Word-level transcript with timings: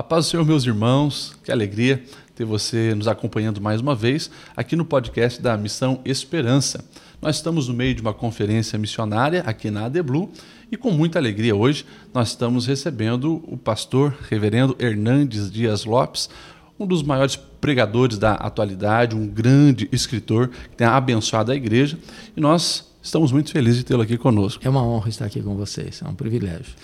A 0.00 0.02
paz 0.02 0.24
do 0.24 0.30
Senhor, 0.30 0.46
meus 0.46 0.64
irmãos, 0.64 1.36
que 1.44 1.52
alegria 1.52 2.02
ter 2.34 2.46
você 2.46 2.94
nos 2.94 3.06
acompanhando 3.06 3.60
mais 3.60 3.82
uma 3.82 3.94
vez 3.94 4.30
aqui 4.56 4.74
no 4.74 4.82
podcast 4.82 5.42
da 5.42 5.58
Missão 5.58 6.00
Esperança. 6.06 6.82
Nós 7.20 7.36
estamos 7.36 7.68
no 7.68 7.74
meio 7.74 7.94
de 7.94 8.00
uma 8.00 8.14
conferência 8.14 8.78
missionária 8.78 9.42
aqui 9.42 9.70
na 9.70 9.84
ADBLU 9.84 10.32
e 10.72 10.76
com 10.78 10.90
muita 10.90 11.18
alegria 11.18 11.54
hoje 11.54 11.84
nós 12.14 12.28
estamos 12.28 12.66
recebendo 12.66 13.44
o 13.46 13.58
pastor 13.58 14.16
reverendo 14.30 14.74
Hernandes 14.78 15.50
Dias 15.50 15.84
Lopes, 15.84 16.30
um 16.78 16.86
dos 16.86 17.02
maiores 17.02 17.36
pregadores 17.36 18.16
da 18.16 18.32
atualidade, 18.32 19.14
um 19.14 19.28
grande 19.28 19.86
escritor 19.92 20.48
que 20.48 20.76
tem 20.78 20.86
abençoado 20.86 21.52
a 21.52 21.54
igreja 21.54 21.98
e 22.34 22.40
nós 22.40 22.90
estamos 23.02 23.32
muito 23.32 23.50
felizes 23.50 23.80
de 23.80 23.84
tê-lo 23.84 24.00
aqui 24.00 24.16
conosco. 24.16 24.66
É 24.66 24.70
uma 24.70 24.82
honra 24.82 25.10
estar 25.10 25.26
aqui 25.26 25.42
com 25.42 25.56
vocês, 25.56 26.00
é 26.02 26.08
um 26.08 26.14
privilégio. 26.14 26.74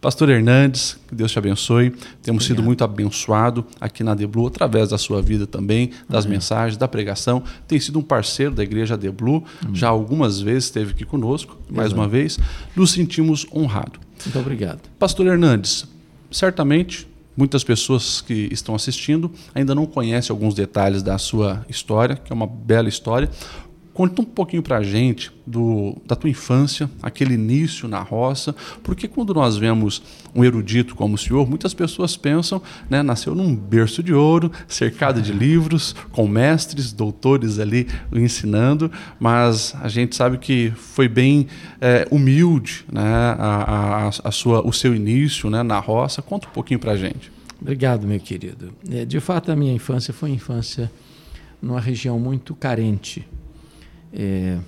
Pastor 0.00 0.30
Hernandes, 0.30 0.98
que 1.06 1.14
Deus 1.14 1.30
te 1.30 1.38
abençoe. 1.38 1.90
Temos 1.90 2.42
Obrigado. 2.42 2.42
sido 2.42 2.62
muito 2.62 2.82
abençoado 2.82 3.66
aqui 3.78 4.02
na 4.02 4.14
Deblu, 4.14 4.46
através 4.46 4.88
da 4.88 4.96
sua 4.96 5.20
vida 5.20 5.46
também, 5.46 5.90
das 6.08 6.24
Amém. 6.24 6.36
mensagens, 6.38 6.78
da 6.78 6.88
pregação. 6.88 7.42
Tem 7.68 7.78
sido 7.78 7.98
um 7.98 8.02
parceiro 8.02 8.54
da 8.54 8.62
Igreja 8.62 8.96
Deblu, 8.96 9.44
já 9.74 9.88
algumas 9.88 10.40
vezes 10.40 10.64
esteve 10.64 10.92
aqui 10.92 11.04
conosco, 11.04 11.58
mais 11.70 11.92
uma 11.92 12.08
vez. 12.08 12.38
Nos 12.74 12.92
sentimos 12.92 13.46
honrados. 13.54 14.00
Muito 14.24 14.38
obrigado. 14.38 14.80
Pastor 14.98 15.26
Hernandes, 15.26 15.86
certamente 16.30 17.06
muitas 17.36 17.64
pessoas 17.64 18.20
que 18.20 18.48
estão 18.52 18.74
assistindo 18.74 19.30
ainda 19.54 19.74
não 19.74 19.86
conhecem 19.86 20.32
alguns 20.32 20.54
detalhes 20.54 21.02
da 21.02 21.16
sua 21.18 21.64
história, 21.68 22.16
que 22.16 22.32
é 22.32 22.34
uma 22.34 22.46
bela 22.46 22.88
história. 22.88 23.30
Conta 24.00 24.22
um 24.22 24.24
pouquinho 24.24 24.62
para 24.62 24.78
a 24.78 24.82
gente 24.82 25.30
do, 25.46 25.94
da 26.06 26.16
tua 26.16 26.30
infância, 26.30 26.90
aquele 27.02 27.34
início 27.34 27.86
na 27.86 28.00
roça, 28.00 28.56
porque 28.82 29.06
quando 29.06 29.34
nós 29.34 29.58
vemos 29.58 30.02
um 30.34 30.42
erudito 30.42 30.94
como 30.94 31.16
o 31.16 31.18
senhor, 31.18 31.46
muitas 31.46 31.74
pessoas 31.74 32.16
pensam, 32.16 32.62
né, 32.88 33.02
nasceu 33.02 33.34
num 33.34 33.54
berço 33.54 34.02
de 34.02 34.14
ouro, 34.14 34.50
cercado 34.66 35.20
de 35.20 35.34
livros, 35.34 35.94
com 36.12 36.26
mestres, 36.26 36.94
doutores 36.94 37.58
ali 37.58 37.86
ensinando, 38.10 38.90
mas 39.18 39.74
a 39.82 39.88
gente 39.88 40.16
sabe 40.16 40.38
que 40.38 40.72
foi 40.74 41.06
bem 41.06 41.46
é, 41.78 42.08
humilde 42.10 42.86
né, 42.90 43.02
a, 43.02 44.06
a, 44.06 44.08
a, 44.08 44.32
sua, 44.32 44.66
o 44.66 44.72
seu 44.72 44.94
início 44.94 45.50
né, 45.50 45.62
na 45.62 45.78
roça. 45.78 46.22
Conta 46.22 46.48
um 46.48 46.52
pouquinho 46.52 46.80
para 46.80 46.92
a 46.92 46.96
gente. 46.96 47.30
Obrigado, 47.60 48.06
meu 48.06 48.18
querido. 48.18 48.72
É, 48.90 49.04
de 49.04 49.20
fato, 49.20 49.52
a 49.52 49.56
minha 49.56 49.74
infância 49.74 50.14
foi 50.14 50.30
uma 50.30 50.36
infância 50.36 50.90
numa 51.60 51.82
região 51.82 52.18
muito 52.18 52.54
carente 52.54 53.28
é, 54.12 54.58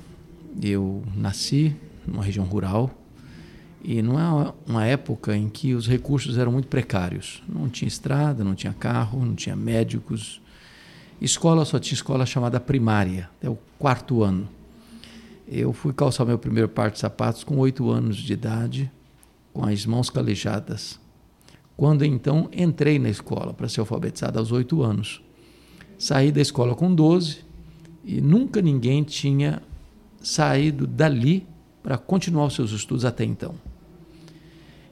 eu 0.60 1.02
nasci 1.16 1.74
numa 2.06 2.22
região 2.22 2.44
rural 2.44 2.90
e 3.82 4.00
numa 4.00 4.54
uma 4.66 4.86
época 4.86 5.36
em 5.36 5.48
que 5.48 5.74
os 5.74 5.86
recursos 5.86 6.38
eram 6.38 6.52
muito 6.52 6.68
precários. 6.68 7.42
Não 7.48 7.68
tinha 7.68 7.88
estrada, 7.88 8.44
não 8.44 8.54
tinha 8.54 8.72
carro, 8.72 9.24
não 9.24 9.34
tinha 9.34 9.56
médicos. 9.56 10.40
Escola 11.20 11.64
só 11.64 11.78
tinha 11.78 11.94
escola 11.94 12.26
chamada 12.26 12.60
primária, 12.60 13.28
até 13.38 13.48
o 13.48 13.58
quarto 13.78 14.22
ano. 14.22 14.48
Eu 15.48 15.72
fui 15.72 15.92
calçar 15.92 16.24
meu 16.24 16.38
primeiro 16.38 16.68
par 16.68 16.90
de 16.90 16.98
sapatos 16.98 17.44
com 17.44 17.58
oito 17.58 17.90
anos 17.90 18.16
de 18.16 18.32
idade, 18.32 18.90
com 19.52 19.64
as 19.64 19.84
mãos 19.84 20.08
calejadas. 20.08 20.98
Quando 21.76 22.04
então 22.04 22.48
entrei 22.52 22.98
na 22.98 23.08
escola 23.08 23.52
para 23.52 23.68
ser 23.68 23.80
alfabetizado 23.80 24.38
aos 24.38 24.52
oito 24.52 24.82
anos. 24.82 25.22
Saí 25.98 26.30
da 26.32 26.40
escola 26.40 26.74
com 26.74 26.94
doze 26.94 27.44
e 28.04 28.20
nunca 28.20 28.60
ninguém 28.60 29.02
tinha 29.02 29.62
saído 30.22 30.86
dali 30.86 31.46
para 31.82 31.98
continuar 31.98 32.46
os 32.46 32.54
seus 32.54 32.70
estudos 32.72 33.04
até 33.04 33.24
então. 33.24 33.54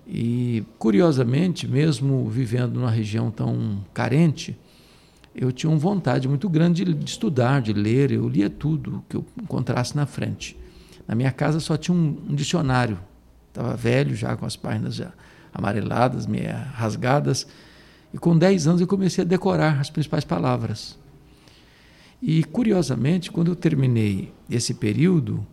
E, 0.07 0.65
curiosamente, 0.79 1.69
mesmo 1.69 2.29
vivendo 2.29 2.75
numa 2.75 2.91
região 2.91 3.31
tão 3.31 3.85
carente, 3.95 4.59
eu 5.35 5.53
tinha 5.53 5.71
uma 5.71 5.79
vontade 5.79 6.29
muito 6.29 6.49
grande 6.49 6.85
de, 6.85 7.05
estudar, 7.09 7.63
de 7.63 7.73
ler. 7.73 8.11
Eu 8.11 8.29
lia 8.29 8.51
tudo 8.51 9.05
que 9.09 9.17
eu 9.17 9.25
encontrasse 9.41 9.95
na 9.95 10.07
frente. 10.07 10.59
Na 11.07 11.15
minha 11.15 11.31
casa 11.31 11.61
só 11.61 11.77
tinha 11.77 11.97
um, 11.97 12.17
um 12.29 12.35
dicionário. 12.35 12.99
Estava 13.49 13.77
velho 13.77 14.15
já, 14.17 14.37
com 14.37 14.45
as 14.45 14.57
páginas 14.57 14.97
já 14.97 15.13
amareladas, 15.55 16.27
meio 16.27 16.51
rasgadas. 16.73 17.47
E 18.13 18.19
com 18.19 18.37
10 18.37 18.67
anos 18.67 18.81
eu 18.81 18.87
comecei 18.87 19.23
a 19.23 19.27
decorar 19.27 19.81
as 19.81 19.91
principais 19.91 20.25
palavras. 20.25 20.99
E, 22.23 22.45
curiosamente, 22.45 23.31
quando 23.31 23.51
eu 23.51 23.57
terminei 23.57 24.33
esse 24.51 24.75
período, 24.75 25.45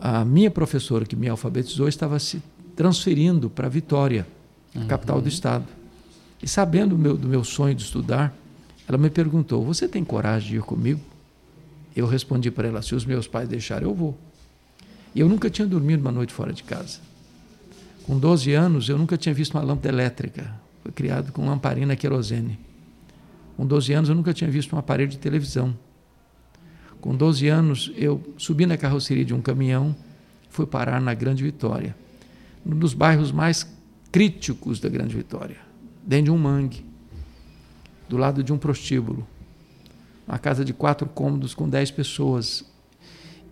a 0.00 0.24
minha 0.24 0.50
professora 0.50 1.04
que 1.04 1.14
me 1.14 1.28
alfabetizou 1.28 1.86
estava 1.86 2.18
se 2.18 2.42
transferindo 2.74 3.48
para 3.48 3.68
Vitória, 3.68 4.26
uhum. 4.74 4.86
capital 4.86 5.20
do 5.20 5.28
estado. 5.28 5.66
E 6.42 6.48
sabendo 6.48 6.96
do 6.96 6.98
meu, 6.98 7.16
do 7.16 7.28
meu 7.28 7.44
sonho 7.44 7.74
de 7.74 7.82
estudar, 7.82 8.36
ela 8.88 8.98
me 8.98 9.10
perguntou: 9.10 9.64
Você 9.64 9.86
tem 9.86 10.04
coragem 10.04 10.50
de 10.50 10.56
ir 10.56 10.62
comigo? 10.62 11.00
Eu 11.94 12.06
respondi 12.06 12.50
para 12.50 12.66
ela: 12.66 12.82
Se 12.82 12.94
os 12.94 13.04
meus 13.04 13.28
pais 13.28 13.48
deixarem, 13.48 13.86
eu 13.86 13.94
vou. 13.94 14.18
E 15.14 15.20
eu 15.20 15.28
nunca 15.28 15.48
tinha 15.48 15.68
dormido 15.68 16.00
uma 16.00 16.10
noite 16.10 16.32
fora 16.32 16.52
de 16.52 16.64
casa. 16.64 16.98
Com 18.04 18.18
12 18.18 18.52
anos, 18.52 18.88
eu 18.88 18.98
nunca 18.98 19.16
tinha 19.16 19.32
visto 19.32 19.54
uma 19.54 19.62
lâmpada 19.62 19.88
elétrica. 19.88 20.52
Foi 20.82 20.90
criado 20.90 21.30
com 21.30 21.46
lamparina 21.46 21.94
querosene. 21.94 22.58
Com 23.56 23.64
12 23.64 23.92
anos, 23.92 24.08
eu 24.08 24.16
nunca 24.16 24.32
tinha 24.32 24.50
visto 24.50 24.74
um 24.74 24.78
aparelho 24.78 25.10
de 25.10 25.18
televisão. 25.18 25.76
Com 27.02 27.16
12 27.16 27.48
anos, 27.48 27.92
eu 27.96 28.22
subi 28.38 28.64
na 28.64 28.76
carroceria 28.76 29.24
de 29.24 29.34
um 29.34 29.42
caminhão, 29.42 29.92
fui 30.48 30.64
parar 30.64 31.00
na 31.00 31.12
Grande 31.12 31.42
Vitória, 31.42 31.96
um 32.64 32.78
dos 32.78 32.94
bairros 32.94 33.32
mais 33.32 33.66
críticos 34.12 34.78
da 34.78 34.88
Grande 34.88 35.16
Vitória, 35.16 35.56
dentro 36.06 36.26
de 36.26 36.30
um 36.30 36.38
mangue, 36.38 36.86
do 38.08 38.16
lado 38.16 38.44
de 38.44 38.52
um 38.52 38.56
prostíbulo. 38.56 39.26
Uma 40.28 40.38
casa 40.38 40.64
de 40.64 40.72
quatro 40.72 41.08
cômodos 41.08 41.54
com 41.54 41.68
dez 41.68 41.90
pessoas. 41.90 42.64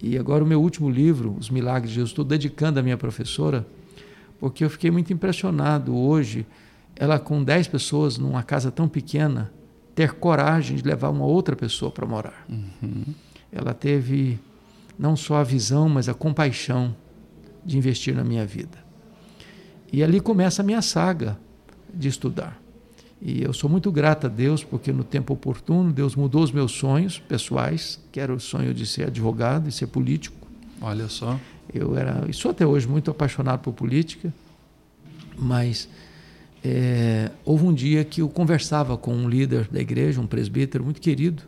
E 0.01 0.17
agora 0.17 0.45
o 0.45 0.47
meu 0.47 0.63
último 0.63 0.89
livro, 0.89 1.35
Os 1.37 1.51
Milagres 1.51 1.91
de 1.91 1.97
Jesus, 1.97 2.11
estou 2.11 2.25
dedicando 2.25 2.79
à 2.79 2.83
minha 2.85 2.97
professora, 2.97 3.67
porque 4.39 4.65
eu 4.65 4.71
fiquei 4.71 4.93
muito 4.93 5.13
impressionado 5.13 5.93
hoje, 5.97 6.47
ela 6.95 7.19
com 7.19 7.43
dez 7.43 7.67
pessoas 7.67 8.17
numa 8.17 8.45
casa 8.45 8.71
tão 8.71 8.89
pequena, 8.89 9.53
ter 9.93 10.13
coragem 10.13 10.77
de 10.77 10.85
levar 10.85 11.11
uma 11.11 11.25
outra 11.25 11.57
pessoa 11.57 11.91
para 11.91 12.07
morar. 12.07 12.47
Uhum 12.49 13.13
ela 13.53 13.75
teve 13.75 14.39
não 14.99 15.17
só 15.17 15.37
a 15.37 15.45
visão, 15.45 15.89
mas 15.89 16.09
a 16.09 16.15
compaixão 16.15 16.95
de 17.65 17.77
investir 17.77 18.15
na 18.15 18.25
minha 18.25 18.45
vida. 18.45 18.79
E 19.93 20.03
ali 20.03 20.21
começa 20.21 20.63
a 20.63 20.65
minha 20.65 20.83
saga 20.83 21.39
de 21.93 22.09
estudar. 22.09 22.61
E 23.21 23.43
eu 23.43 23.53
sou 23.53 23.69
muito 23.69 23.91
grata 23.93 24.29
a 24.29 24.31
Deus 24.31 24.65
porque 24.65 24.93
no 24.93 25.05
tempo 25.05 25.35
oportuno 25.35 25.93
Deus 25.93 26.17
mudou 26.17 26.43
os 26.43 26.53
meus 26.53 26.73
sonhos 26.73 27.19
pessoais, 27.19 28.01
que 28.11 28.19
era 28.19 28.33
o 28.33 28.41
sonho 28.41 28.73
de 28.73 28.87
ser 28.87 29.09
advogado 29.09 29.69
e 29.69 29.73
ser 29.73 29.89
político. 29.89 30.37
Olha 30.81 31.09
só. 31.09 31.39
Eu 31.73 31.97
era, 31.97 32.25
e 32.29 32.33
sou 32.33 32.51
até 32.51 32.67
hoje 32.67 32.89
muito 32.89 33.11
apaixonado 33.11 33.61
por 33.61 33.73
política, 33.73 34.33
mas 35.39 35.89
é, 36.65 37.31
houve 37.45 37.65
um 37.65 37.73
dia 37.73 38.05
que 38.05 38.23
eu 38.23 38.29
conversava 38.29 38.97
com 38.97 39.15
um 39.15 39.29
líder 39.29 39.69
da 39.69 39.81
igreja, 39.81 40.21
um 40.21 40.27
presbítero 40.27 40.83
muito 40.83 41.01
querido, 41.01 41.43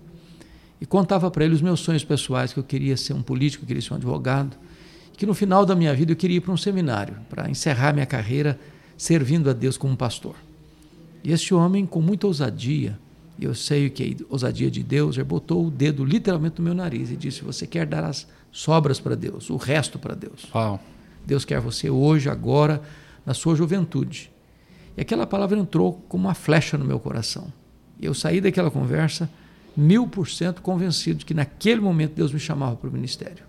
e 0.82 0.84
contava 0.84 1.30
para 1.30 1.44
ele 1.44 1.54
os 1.54 1.62
meus 1.62 1.78
sonhos 1.78 2.02
pessoais, 2.02 2.52
que 2.52 2.58
eu 2.58 2.64
queria 2.64 2.96
ser 2.96 3.12
um 3.12 3.22
político, 3.22 3.62
eu 3.62 3.68
queria 3.68 3.80
ser 3.80 3.92
um 3.92 3.96
advogado, 3.98 4.56
que 5.16 5.24
no 5.24 5.32
final 5.32 5.64
da 5.64 5.76
minha 5.76 5.94
vida 5.94 6.10
eu 6.10 6.16
queria 6.16 6.38
ir 6.38 6.40
para 6.40 6.50
um 6.50 6.56
seminário, 6.56 7.14
para 7.30 7.48
encerrar 7.48 7.92
minha 7.92 8.04
carreira 8.04 8.58
servindo 8.96 9.48
a 9.48 9.52
Deus 9.52 9.76
como 9.76 9.96
pastor. 9.96 10.34
E 11.22 11.30
esse 11.30 11.54
homem, 11.54 11.86
com 11.86 12.02
muita 12.02 12.26
ousadia, 12.26 12.98
eu 13.40 13.54
sei 13.54 13.90
que 13.90 14.02
é 14.02 14.24
ousadia 14.28 14.68
de 14.68 14.82
Deus, 14.82 15.16
ele 15.16 15.22
botou 15.22 15.68
o 15.68 15.70
dedo 15.70 16.04
literalmente 16.04 16.58
no 16.58 16.64
meu 16.64 16.74
nariz 16.74 17.12
e 17.12 17.16
disse: 17.16 17.44
Você 17.44 17.64
quer 17.64 17.86
dar 17.86 18.02
as 18.02 18.26
sobras 18.50 18.98
para 18.98 19.14
Deus, 19.14 19.50
o 19.50 19.56
resto 19.56 20.00
para 20.00 20.16
Deus. 20.16 20.48
Uau. 20.52 20.82
Deus 21.24 21.44
quer 21.44 21.60
você 21.60 21.90
hoje, 21.90 22.28
agora, 22.28 22.82
na 23.24 23.34
sua 23.34 23.54
juventude. 23.54 24.32
E 24.96 25.00
aquela 25.00 25.28
palavra 25.28 25.56
entrou 25.56 26.04
como 26.08 26.26
uma 26.26 26.34
flecha 26.34 26.76
no 26.76 26.84
meu 26.84 26.98
coração. 26.98 27.52
Eu 28.00 28.14
saí 28.14 28.40
daquela 28.40 28.68
conversa 28.68 29.30
mil 29.76 30.06
por 30.06 30.28
cento 30.28 30.62
convencido 30.62 31.20
de 31.20 31.24
que 31.24 31.34
naquele 31.34 31.80
momento 31.80 32.14
Deus 32.14 32.32
me 32.32 32.40
chamava 32.40 32.76
para 32.76 32.88
o 32.88 32.92
ministério. 32.92 33.44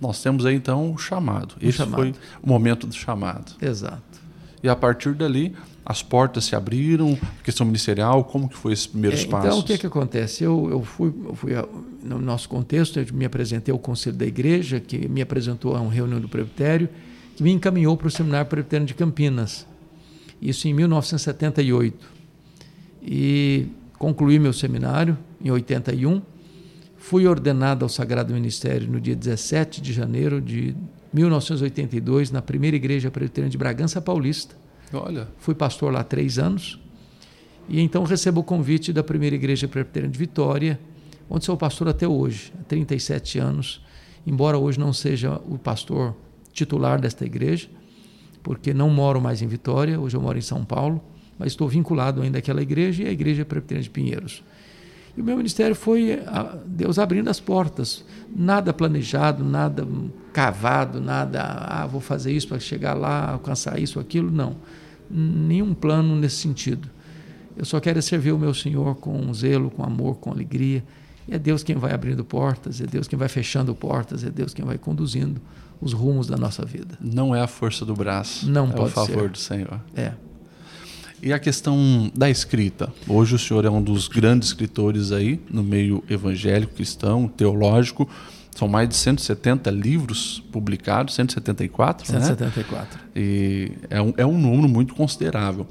Nós 0.00 0.22
temos 0.22 0.46
aí 0.46 0.54
então 0.54 0.92
o 0.92 0.98
chamado. 0.98 1.54
O 1.60 1.64
Esse 1.64 1.78
chamado. 1.78 1.96
foi 1.96 2.14
o 2.42 2.48
momento 2.48 2.86
do 2.86 2.94
chamado. 2.94 3.52
Exato. 3.60 4.20
E 4.62 4.68
a 4.68 4.76
partir 4.76 5.14
dali, 5.14 5.54
as 5.84 6.02
portas 6.02 6.44
se 6.44 6.54
abriram, 6.54 7.18
questão 7.42 7.66
ministerial, 7.66 8.24
como 8.24 8.48
que 8.48 8.56
foi 8.56 8.72
esses 8.72 8.86
primeiros 8.86 9.20
é, 9.22 9.26
passos? 9.26 9.46
Então, 9.46 9.58
o 9.58 9.64
que, 9.64 9.78
que 9.78 9.86
acontece? 9.86 10.44
Eu, 10.44 10.68
eu 10.70 10.82
fui, 10.82 11.12
eu 11.24 11.34
fui 11.34 11.52
no 12.02 12.18
nosso 12.18 12.48
contexto, 12.48 12.98
eu 12.98 13.06
me 13.12 13.24
apresentei 13.24 13.72
ao 13.72 13.78
conselho 13.78 14.16
da 14.16 14.26
igreja, 14.26 14.80
que 14.80 15.08
me 15.08 15.22
apresentou 15.22 15.74
a 15.76 15.80
uma 15.80 15.90
reunião 15.90 16.20
do 16.20 16.28
presbitério, 16.28 16.88
que 17.36 17.42
me 17.42 17.50
encaminhou 17.50 17.96
para 17.96 18.06
o 18.06 18.10
seminário 18.10 18.48
presbiteriano 18.48 18.86
de 18.86 18.94
Campinas. 18.94 19.66
Isso 20.40 20.68
em 20.68 20.74
1978. 20.74 22.06
E 23.02 23.66
concluí 24.00 24.38
meu 24.38 24.54
seminário 24.54 25.16
em 25.44 25.50
81, 25.50 26.22
fui 26.96 27.26
ordenado 27.26 27.84
ao 27.84 27.88
Sagrado 27.90 28.32
Ministério 28.32 28.90
no 28.90 28.98
dia 28.98 29.14
17 29.14 29.82
de 29.82 29.92
janeiro 29.92 30.40
de 30.40 30.74
1982 31.12 32.30
na 32.30 32.40
primeira 32.40 32.74
igreja 32.74 33.10
presbiteriana 33.10 33.50
de 33.50 33.58
Bragança 33.58 34.00
Paulista. 34.00 34.56
Olha. 34.90 35.28
Fui 35.36 35.54
pastor 35.54 35.92
lá 35.92 36.02
três 36.02 36.38
anos 36.38 36.80
E 37.68 37.78
então 37.78 38.02
recebo 38.02 38.40
o 38.40 38.42
convite 38.42 38.90
da 38.90 39.04
primeira 39.04 39.36
igreja 39.36 39.68
presbiteriana 39.68 40.10
de 40.10 40.18
Vitória, 40.18 40.80
onde 41.28 41.44
sou 41.44 41.54
pastor 41.54 41.86
até 41.86 42.08
hoje, 42.08 42.54
há 42.58 42.64
37 42.64 43.38
anos, 43.38 43.84
embora 44.26 44.56
hoje 44.56 44.80
não 44.80 44.94
seja 44.94 45.38
o 45.46 45.58
pastor 45.58 46.16
titular 46.54 46.98
desta 46.98 47.26
igreja, 47.26 47.68
porque 48.42 48.72
não 48.72 48.88
moro 48.88 49.20
mais 49.20 49.42
em 49.42 49.46
Vitória, 49.46 50.00
hoje 50.00 50.16
eu 50.16 50.22
moro 50.22 50.38
em 50.38 50.42
São 50.42 50.64
Paulo, 50.64 51.04
mas 51.40 51.52
estou 51.52 51.66
vinculado 51.66 52.20
ainda 52.20 52.38
àquela 52.38 52.60
igreja 52.60 53.02
e 53.02 53.06
à 53.06 53.10
igreja 53.10 53.46
presbiteriana 53.46 53.82
de 53.82 53.88
Pinheiros. 53.88 54.44
E 55.16 55.22
o 55.22 55.24
meu 55.24 55.38
ministério 55.38 55.74
foi 55.74 56.20
Deus 56.66 56.98
abrindo 56.98 57.28
as 57.30 57.40
portas, 57.40 58.04
nada 58.36 58.74
planejado, 58.74 59.42
nada 59.42 59.88
cavado, 60.34 61.00
nada, 61.00 61.42
ah, 61.42 61.86
vou 61.86 62.02
fazer 62.02 62.30
isso 62.30 62.46
para 62.46 62.60
chegar 62.60 62.92
lá, 62.92 63.30
alcançar 63.30 63.80
isso, 63.80 63.98
aquilo, 63.98 64.30
não. 64.30 64.54
Nenhum 65.10 65.72
plano 65.72 66.14
nesse 66.14 66.36
sentido. 66.36 66.90
Eu 67.56 67.64
só 67.64 67.80
quero 67.80 68.02
servir 68.02 68.32
o 68.32 68.38
meu 68.38 68.52
Senhor 68.52 68.94
com 68.96 69.32
zelo, 69.32 69.70
com 69.70 69.82
amor, 69.82 70.16
com 70.16 70.30
alegria. 70.30 70.84
E 71.26 71.34
é 71.34 71.38
Deus 71.38 71.62
quem 71.62 71.76
vai 71.76 71.94
abrindo 71.94 72.22
portas, 72.22 72.82
é 72.82 72.86
Deus 72.86 73.08
quem 73.08 73.18
vai 73.18 73.28
fechando 73.28 73.74
portas, 73.74 74.22
é 74.24 74.30
Deus 74.30 74.52
quem 74.52 74.64
vai 74.64 74.76
conduzindo 74.76 75.40
os 75.80 75.94
rumos 75.94 76.26
da 76.26 76.36
nossa 76.36 76.66
vida. 76.66 76.98
Não 77.00 77.34
é 77.34 77.40
a 77.40 77.46
força 77.46 77.86
do 77.86 77.94
braço. 77.94 78.46
Não 78.48 78.68
é 78.68 78.72
pode 78.72 78.90
o 78.90 78.92
favor 78.92 79.22
ser. 79.22 79.30
do 79.30 79.38
Senhor. 79.38 79.80
É. 79.96 80.12
E 81.22 81.32
a 81.32 81.38
questão 81.38 82.10
da 82.14 82.30
escrita. 82.30 82.90
Hoje 83.06 83.34
o 83.34 83.38
senhor 83.38 83.64
é 83.64 83.70
um 83.70 83.82
dos 83.82 84.08
grandes 84.08 84.48
escritores 84.48 85.12
aí 85.12 85.38
no 85.50 85.62
meio 85.62 86.02
evangélico, 86.08 86.74
cristão, 86.74 87.28
teológico. 87.28 88.08
São 88.56 88.66
mais 88.66 88.88
de 88.88 88.96
170 88.96 89.70
livros 89.70 90.42
publicados, 90.50 91.14
174, 91.14 92.06
174. 92.06 92.98
né? 92.98 93.04
E 93.14 93.72
é 93.90 94.00
um, 94.00 94.14
é 94.16 94.26
um 94.26 94.38
número 94.38 94.68
muito 94.68 94.94
considerável. 94.94 95.66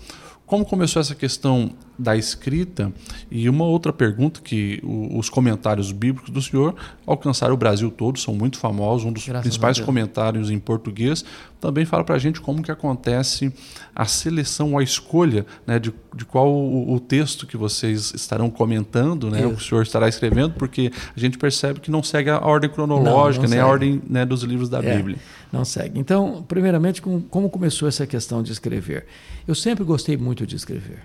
Como 0.45 0.65
começou 0.65 0.99
essa 0.99 1.15
questão 1.15 1.71
da 1.99 2.15
escrita? 2.15 2.91
E 3.29 3.49
uma 3.49 3.65
outra 3.65 3.91
pergunta 3.91 4.39
que 4.41 4.79
o, 4.83 5.17
os 5.19 5.29
comentários 5.29 5.91
bíblicos 5.91 6.29
do 6.29 6.41
senhor 6.41 6.73
alcançaram 7.05 7.53
o 7.53 7.57
Brasil 7.57 7.91
todo, 7.91 8.17
são 8.17 8.33
muito 8.33 8.57
famosos, 8.57 9.05
um 9.05 9.11
dos 9.11 9.27
Graças 9.27 9.43
principais 9.43 9.79
comentários 9.79 10.49
em 10.49 10.57
português. 10.57 11.25
Também 11.59 11.83
fala 11.83 12.05
para 12.05 12.15
a 12.15 12.19
gente 12.19 12.39
como 12.39 12.63
que 12.63 12.71
acontece 12.71 13.51
a 13.93 14.05
seleção, 14.05 14.77
a 14.77 14.83
escolha 14.83 15.45
né, 15.67 15.77
de, 15.77 15.93
de 16.15 16.23
qual 16.23 16.49
o, 16.53 16.93
o 16.93 16.99
texto 17.01 17.45
que 17.45 17.57
vocês 17.57 18.13
estarão 18.15 18.49
comentando, 18.49 19.29
né, 19.29 19.39
o 19.45 19.49
que 19.49 19.55
o 19.55 19.57
Isso. 19.57 19.67
senhor 19.69 19.81
estará 19.81 20.07
escrevendo, 20.07 20.53
porque 20.53 20.89
a 21.15 21.19
gente 21.19 21.37
percebe 21.37 21.81
que 21.81 21.91
não 21.91 22.01
segue 22.01 22.29
a 22.29 22.39
ordem 22.39 22.69
cronológica, 22.69 23.43
Não, 23.43 23.49
não 23.49 23.55
nem 23.57 23.59
a 23.59 23.67
ordem 23.67 24.01
né, 24.09 24.25
dos 24.25 24.43
livros 24.43 24.69
da 24.69 24.79
É, 24.79 24.95
Bíblia. 24.95 25.17
Não 25.51 25.65
segue. 25.65 25.99
Então, 25.99 26.45
primeiramente, 26.47 27.01
com- 27.01 27.19
como 27.21 27.49
começou 27.49 27.87
essa 27.89 28.07
questão 28.07 28.41
de 28.41 28.51
escrever? 28.53 29.05
Eu 29.47 29.55
sempre 29.55 29.83
gostei 29.83 30.15
muito 30.15 30.45
de 30.47 30.55
escrever. 30.55 30.99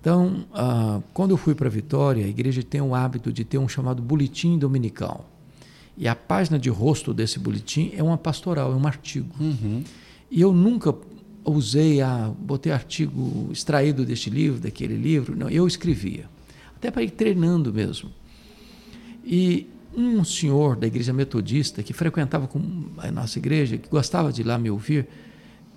Então, 0.00 0.46
ah, 0.54 1.00
quando 1.12 1.32
eu 1.32 1.36
fui 1.36 1.54
para 1.54 1.68
Vitória, 1.68 2.24
a 2.24 2.28
igreja 2.28 2.62
tem 2.62 2.80
o 2.80 2.94
hábito 2.94 3.30
de 3.30 3.44
ter 3.44 3.58
um 3.58 3.68
chamado 3.68 4.00
boletim 4.00 4.58
dominical. 4.58 5.28
E 5.96 6.08
a 6.08 6.14
página 6.14 6.58
de 6.58 6.70
rosto 6.70 7.12
desse 7.12 7.38
boletim 7.38 7.92
é 7.94 8.02
uma 8.02 8.16
pastoral, 8.16 8.72
é 8.72 8.74
um 8.74 8.86
artigo. 8.86 9.28
Uhum. 9.38 9.84
E 10.30 10.40
eu 10.40 10.52
nunca 10.52 10.94
usei 11.44 12.00
a 12.00 12.32
botei 12.38 12.72
artigo 12.72 13.50
extraído 13.52 14.04
deste 14.04 14.30
livro, 14.30 14.60
daquele 14.60 14.96
livro, 14.96 15.36
não, 15.36 15.50
eu 15.50 15.66
escrevia. 15.66 16.24
Até 16.76 16.90
para 16.90 17.02
ir 17.02 17.10
treinando 17.10 17.72
mesmo. 17.72 18.10
E 19.22 19.66
um 19.94 20.24
senhor 20.24 20.76
da 20.76 20.86
igreja 20.86 21.12
metodista 21.12 21.82
que 21.82 21.92
frequentava 21.92 22.46
com 22.46 22.62
a 22.96 23.10
nossa 23.10 23.38
igreja, 23.38 23.76
que 23.76 23.88
gostava 23.88 24.32
de 24.32 24.40
ir 24.40 24.44
lá 24.44 24.56
me 24.56 24.70
ouvir, 24.70 25.06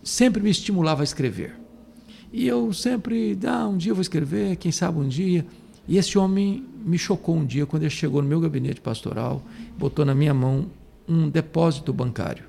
sempre 0.01 0.41
me 0.41 0.49
estimulava 0.49 1.01
a 1.01 1.03
escrever. 1.03 1.62
E 2.33 2.47
eu 2.47 2.73
sempre, 2.73 3.37
ah, 3.45 3.67
um 3.67 3.77
dia 3.77 3.91
eu 3.91 3.95
vou 3.95 4.01
escrever, 4.01 4.55
quem 4.55 4.71
sabe 4.71 4.99
um 4.99 5.07
dia. 5.07 5.45
E 5.87 5.97
esse 5.97 6.17
homem 6.17 6.65
me 6.83 6.97
chocou 6.97 7.35
um 7.35 7.45
dia 7.45 7.67
quando 7.67 7.83
ele 7.83 7.91
chegou 7.91 8.23
no 8.23 8.27
meu 8.27 8.39
gabinete 8.39 8.81
pastoral, 8.81 9.43
botou 9.77 10.03
na 10.03 10.15
minha 10.15 10.33
mão 10.33 10.65
um 11.07 11.29
depósito 11.29 11.93
bancário. 11.93 12.43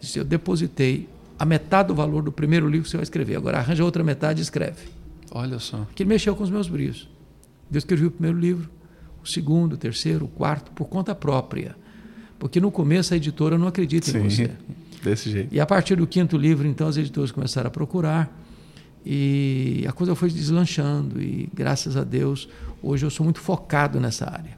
Disse, 0.00 0.20
eu 0.20 0.24
depositei 0.24 1.08
a 1.36 1.44
metade 1.44 1.88
do 1.88 1.94
valor 1.96 2.22
do 2.22 2.30
primeiro 2.30 2.68
livro 2.68 2.84
que 2.84 2.90
você 2.90 2.96
vai 2.96 3.02
escrever. 3.02 3.34
Agora 3.34 3.58
arranja 3.58 3.82
a 3.82 3.86
outra 3.86 4.04
metade 4.04 4.40
e 4.40 4.42
escreve. 4.42 4.86
Olha 5.32 5.58
só. 5.58 5.84
Que 5.96 6.04
ele 6.04 6.10
mexeu 6.10 6.36
com 6.36 6.44
os 6.44 6.50
meus 6.50 6.68
brilhos. 6.68 7.08
Eu 7.72 7.78
escrevi 7.78 8.06
o 8.06 8.10
primeiro 8.12 8.38
livro, 8.38 8.70
o 9.20 9.26
segundo, 9.26 9.72
o 9.72 9.76
terceiro, 9.76 10.26
o 10.26 10.28
quarto, 10.28 10.70
por 10.70 10.84
conta 10.84 11.12
própria. 11.12 11.74
Porque 12.38 12.60
no 12.60 12.70
começo 12.70 13.12
a 13.12 13.16
editora 13.16 13.58
não 13.58 13.66
acredita 13.66 14.16
em 14.16 14.22
você. 14.22 14.50
desse 15.02 15.30
jeito. 15.30 15.54
E 15.54 15.60
a 15.60 15.66
partir 15.66 15.96
do 15.96 16.06
quinto 16.06 16.36
livro, 16.36 16.66
então, 16.66 16.88
os 16.88 16.96
editores 16.96 17.30
começaram 17.30 17.68
a 17.68 17.70
procurar 17.70 18.43
e 19.04 19.84
a 19.86 19.92
coisa 19.92 20.14
foi 20.14 20.30
deslanchando. 20.30 21.20
E 21.20 21.48
graças 21.52 21.96
a 21.96 22.04
Deus, 22.04 22.48
hoje 22.82 23.04
eu 23.04 23.10
sou 23.10 23.24
muito 23.24 23.40
focado 23.40 24.00
nessa 24.00 24.24
área. 24.30 24.56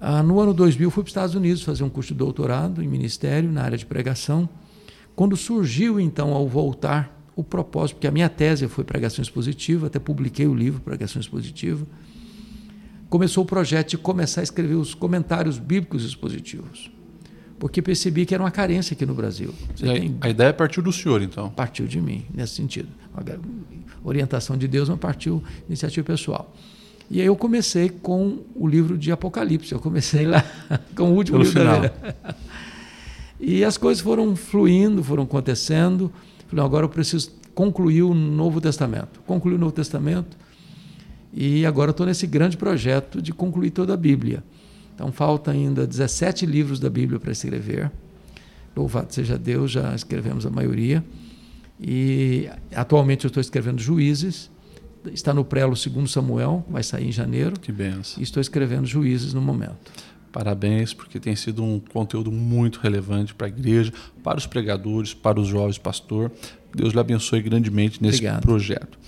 Ah, 0.00 0.22
no 0.22 0.40
ano 0.40 0.52
2000, 0.52 0.90
fui 0.90 1.02
para 1.02 1.08
os 1.08 1.10
Estados 1.10 1.34
Unidos 1.34 1.62
fazer 1.62 1.84
um 1.84 1.88
curso 1.88 2.12
de 2.12 2.18
doutorado 2.18 2.82
em 2.82 2.88
ministério, 2.88 3.50
na 3.50 3.62
área 3.62 3.78
de 3.78 3.86
pregação. 3.86 4.48
Quando 5.14 5.36
surgiu, 5.36 6.00
então, 6.00 6.32
ao 6.32 6.48
voltar, 6.48 7.22
o 7.36 7.42
propósito, 7.42 7.96
porque 7.96 8.06
a 8.06 8.10
minha 8.10 8.28
tese 8.28 8.66
foi 8.68 8.84
pregação 8.84 9.22
expositiva, 9.22 9.86
até 9.86 9.98
publiquei 9.98 10.46
o 10.46 10.54
livro 10.54 10.80
Pregação 10.80 11.20
Expositiva, 11.20 11.86
começou 13.08 13.44
o 13.44 13.46
projeto 13.46 13.90
de 13.90 13.98
começar 13.98 14.40
a 14.40 14.44
escrever 14.44 14.74
os 14.74 14.94
comentários 14.94 15.58
bíblicos 15.58 16.04
expositivos. 16.04 16.90
Porque 17.58 17.80
percebi 17.80 18.26
que 18.26 18.34
era 18.34 18.42
uma 18.42 18.50
carência 18.50 18.94
aqui 18.94 19.06
no 19.06 19.14
Brasil. 19.14 19.54
Tem 19.78 20.16
a 20.20 20.28
ideia 20.28 20.52
partiu 20.52 20.82
do 20.82 20.92
senhor, 20.92 21.22
então. 21.22 21.48
partiu 21.50 21.86
de 21.86 22.00
mim, 22.00 22.26
nesse 22.34 22.54
sentido. 22.54 22.88
Orientação 24.04 24.56
de 24.56 24.66
Deus, 24.66 24.88
mas 24.88 24.98
partiu 24.98 25.42
iniciativa 25.68 26.04
pessoal. 26.06 26.54
E 27.10 27.20
aí 27.20 27.26
eu 27.26 27.36
comecei 27.36 27.88
com 27.88 28.38
o 28.54 28.66
livro 28.66 28.96
de 28.96 29.12
Apocalipse. 29.12 29.72
Eu 29.72 29.78
comecei 29.80 30.26
lá 30.26 30.44
com 30.96 31.10
o 31.10 31.14
último 31.14 31.38
Pelo 31.38 31.48
livro 31.48 31.60
final. 31.60 31.80
da. 31.80 32.34
E 33.44 33.64
as 33.64 33.76
coisas 33.76 34.00
foram 34.00 34.36
fluindo, 34.36 35.02
foram 35.02 35.24
acontecendo. 35.24 36.12
Falei, 36.46 36.64
agora 36.64 36.84
eu 36.84 36.88
preciso 36.88 37.32
concluir 37.56 38.02
o 38.02 38.14
Novo 38.14 38.60
Testamento. 38.60 39.20
Concluí 39.26 39.56
o 39.56 39.58
Novo 39.58 39.72
Testamento 39.72 40.36
e 41.32 41.64
agora 41.66 41.90
estou 41.90 42.06
nesse 42.06 42.26
grande 42.26 42.56
projeto 42.56 43.20
de 43.20 43.32
concluir 43.32 43.70
toda 43.70 43.94
a 43.94 43.96
Bíblia. 43.96 44.44
Então 44.94 45.10
falta 45.10 45.50
ainda 45.50 45.86
17 45.86 46.46
livros 46.46 46.78
da 46.78 46.90
Bíblia 46.90 47.18
para 47.18 47.32
escrever. 47.32 47.90
Louvado 48.76 49.12
seja 49.12 49.38
Deus, 49.38 49.70
já 49.70 49.94
escrevemos 49.94 50.46
a 50.46 50.50
maioria. 50.50 51.04
E 51.82 52.48
atualmente 52.74 53.24
eu 53.24 53.28
estou 53.28 53.40
escrevendo 53.40 53.80
Juízes. 53.80 54.50
Está 55.12 55.34
no 55.34 55.44
prelo 55.44 55.74
segundo 55.74 56.08
Samuel, 56.08 56.64
vai 56.70 56.84
sair 56.84 57.08
em 57.08 57.12
janeiro. 57.12 57.58
Que 57.58 57.72
benção. 57.72 58.20
E 58.20 58.22
estou 58.22 58.40
escrevendo 58.40 58.86
Juízes 58.86 59.34
no 59.34 59.40
momento. 59.40 59.90
Parabéns, 60.30 60.94
porque 60.94 61.18
tem 61.18 61.34
sido 61.34 61.62
um 61.62 61.78
conteúdo 61.78 62.30
muito 62.30 62.78
relevante 62.78 63.34
para 63.34 63.48
a 63.48 63.50
igreja, 63.50 63.92
para 64.22 64.38
os 64.38 64.46
pregadores, 64.46 65.12
para 65.12 65.40
os 65.40 65.48
jovens 65.48 65.76
pastor. 65.76 66.30
Deus 66.74 66.94
lhe 66.94 67.00
abençoe 67.00 67.42
grandemente 67.42 68.00
nesse 68.00 68.18
Obrigado. 68.18 68.42
projeto. 68.42 68.98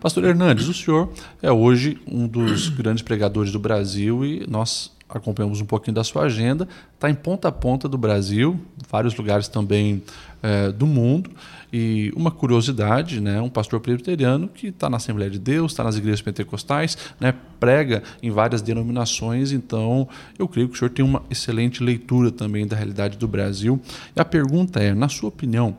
Pastor 0.00 0.24
Hernandes, 0.24 0.68
o 0.68 0.74
senhor 0.74 1.10
é 1.40 1.50
hoje 1.50 1.98
um 2.06 2.28
dos 2.28 2.68
grandes 2.76 3.02
pregadores 3.02 3.50
do 3.50 3.58
Brasil 3.58 4.24
e 4.24 4.44
nós 4.48 4.92
acompanhamos 5.08 5.60
um 5.60 5.64
pouquinho 5.64 5.94
da 5.94 6.04
sua 6.04 6.24
agenda. 6.24 6.68
Está 6.94 7.08
em 7.08 7.14
ponta 7.14 7.48
a 7.48 7.52
ponta 7.52 7.88
do 7.88 7.96
Brasil, 7.96 8.60
vários 8.90 9.16
lugares 9.16 9.48
também 9.48 10.02
eh, 10.42 10.72
do 10.72 10.86
mundo. 10.86 11.30
E 11.72 12.12
uma 12.14 12.30
curiosidade, 12.30 13.20
né, 13.20 13.40
um 13.40 13.48
pastor 13.48 13.80
presbiteriano 13.80 14.48
que 14.48 14.68
está 14.68 14.88
na 14.88 14.96
Assembleia 14.98 15.30
de 15.30 15.38
Deus, 15.38 15.72
está 15.72 15.82
nas 15.82 15.96
igrejas 15.96 16.22
pentecostais, 16.22 16.96
né, 17.20 17.34
prega 17.58 18.02
em 18.22 18.30
várias 18.30 18.62
denominações, 18.62 19.52
então 19.52 20.08
eu 20.38 20.46
creio 20.46 20.68
que 20.68 20.74
o 20.74 20.78
senhor 20.78 20.90
tem 20.90 21.04
uma 21.04 21.22
excelente 21.30 21.82
leitura 21.82 22.30
também 22.30 22.66
da 22.66 22.76
realidade 22.76 23.18
do 23.18 23.26
Brasil. 23.26 23.80
E 24.14 24.20
a 24.20 24.24
pergunta 24.24 24.80
é, 24.80 24.94
na 24.94 25.08
sua 25.08 25.28
opinião, 25.28 25.76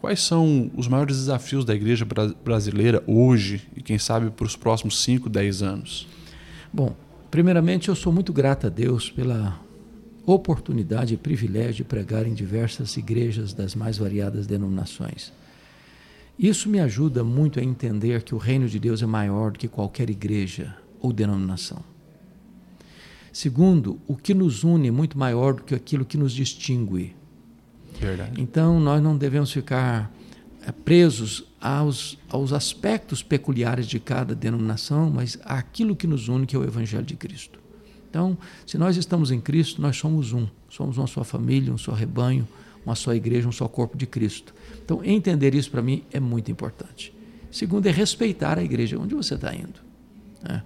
quais 0.00 0.20
são 0.20 0.70
os 0.76 0.86
maiores 0.88 1.16
desafios 1.16 1.64
da 1.64 1.74
igreja 1.74 2.04
bra- 2.04 2.32
brasileira 2.44 3.02
hoje 3.06 3.62
e 3.76 3.82
quem 3.82 3.98
sabe 3.98 4.30
para 4.30 4.46
os 4.46 4.56
próximos 4.56 5.02
5, 5.02 5.28
10 5.28 5.62
anos? 5.62 6.06
Bom, 6.72 6.94
primeiramente 7.30 7.88
eu 7.88 7.94
sou 7.96 8.12
muito 8.12 8.32
grato 8.32 8.66
a 8.66 8.70
Deus 8.70 9.10
pela 9.10 9.58
oportunidade 10.26 11.14
e 11.14 11.16
privilégio 11.16 11.76
de 11.76 11.84
pregar 11.84 12.26
em 12.26 12.34
diversas 12.34 12.96
igrejas 12.96 13.52
das 13.52 13.74
mais 13.74 13.98
variadas 13.98 14.46
denominações. 14.46 15.32
Isso 16.38 16.68
me 16.68 16.80
ajuda 16.80 17.22
muito 17.22 17.60
a 17.60 17.62
entender 17.62 18.22
que 18.22 18.34
o 18.34 18.38
reino 18.38 18.68
de 18.68 18.78
Deus 18.78 19.02
é 19.02 19.06
maior 19.06 19.52
do 19.52 19.58
que 19.58 19.68
qualquer 19.68 20.08
igreja 20.08 20.74
ou 20.98 21.12
denominação. 21.12 21.82
Segundo, 23.32 24.00
o 24.08 24.16
que 24.16 24.34
nos 24.34 24.64
une 24.64 24.88
é 24.88 24.90
muito 24.90 25.18
maior 25.18 25.54
do 25.54 25.62
que 25.62 25.74
aquilo 25.74 26.04
que 26.04 26.16
nos 26.16 26.32
distingue. 26.32 27.14
Verdade. 28.00 28.40
Então, 28.40 28.80
nós 28.80 29.02
não 29.02 29.16
devemos 29.16 29.52
ficar 29.52 30.10
eh, 30.66 30.72
presos 30.72 31.44
aos, 31.60 32.18
aos 32.28 32.52
aspectos 32.52 33.22
peculiares 33.22 33.86
de 33.86 34.00
cada 34.00 34.34
denominação, 34.34 35.10
mas 35.10 35.38
àquilo 35.44 35.94
que 35.94 36.06
nos 36.06 36.28
une, 36.28 36.46
que 36.46 36.56
é 36.56 36.58
o 36.58 36.64
Evangelho 36.64 37.04
de 37.04 37.16
Cristo. 37.16 37.60
Então, 38.10 38.36
se 38.66 38.76
nós 38.76 38.96
estamos 38.96 39.30
em 39.30 39.40
Cristo, 39.40 39.80
nós 39.80 39.96
somos 39.96 40.32
um. 40.32 40.46
Somos 40.68 40.98
uma 40.98 41.06
só 41.06 41.22
família, 41.22 41.72
um 41.72 41.78
só 41.78 41.92
rebanho, 41.92 42.46
uma 42.84 42.96
só 42.96 43.14
igreja, 43.14 43.48
um 43.48 43.52
só 43.52 43.68
corpo 43.68 43.96
de 43.96 44.04
Cristo. 44.04 44.52
Então, 44.84 45.04
entender 45.04 45.54
isso 45.54 45.70
para 45.70 45.80
mim 45.80 46.02
é 46.12 46.18
muito 46.18 46.50
importante. 46.50 47.14
Segundo 47.52 47.86
é 47.86 47.90
respeitar 47.90 48.58
a 48.58 48.64
igreja 48.64 48.98
onde 48.98 49.14
você 49.14 49.34
está 49.34 49.54
indo. 49.54 49.80
Né? 50.42 50.62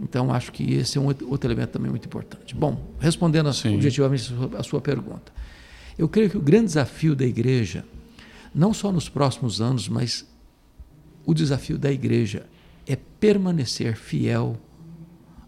Então, 0.00 0.32
acho 0.32 0.50
que 0.50 0.72
esse 0.74 0.98
é 0.98 1.00
um 1.00 1.06
outro 1.06 1.46
elemento 1.48 1.70
também 1.70 1.90
muito 1.90 2.06
importante. 2.06 2.54
Bom, 2.54 2.92
respondendo 2.98 3.48
objetivamente 3.48 4.32
a 4.58 4.62
sua 4.64 4.80
pergunta, 4.80 5.32
eu 5.96 6.08
creio 6.08 6.30
que 6.30 6.36
o 6.36 6.40
grande 6.40 6.66
desafio 6.66 7.14
da 7.14 7.24
igreja, 7.24 7.84
não 8.52 8.74
só 8.74 8.90
nos 8.90 9.08
próximos 9.08 9.60
anos, 9.60 9.88
mas 9.88 10.26
o 11.24 11.32
desafio 11.32 11.78
da 11.78 11.92
igreja 11.92 12.44
é 12.86 12.96
permanecer 12.96 13.96
fiel 13.96 14.58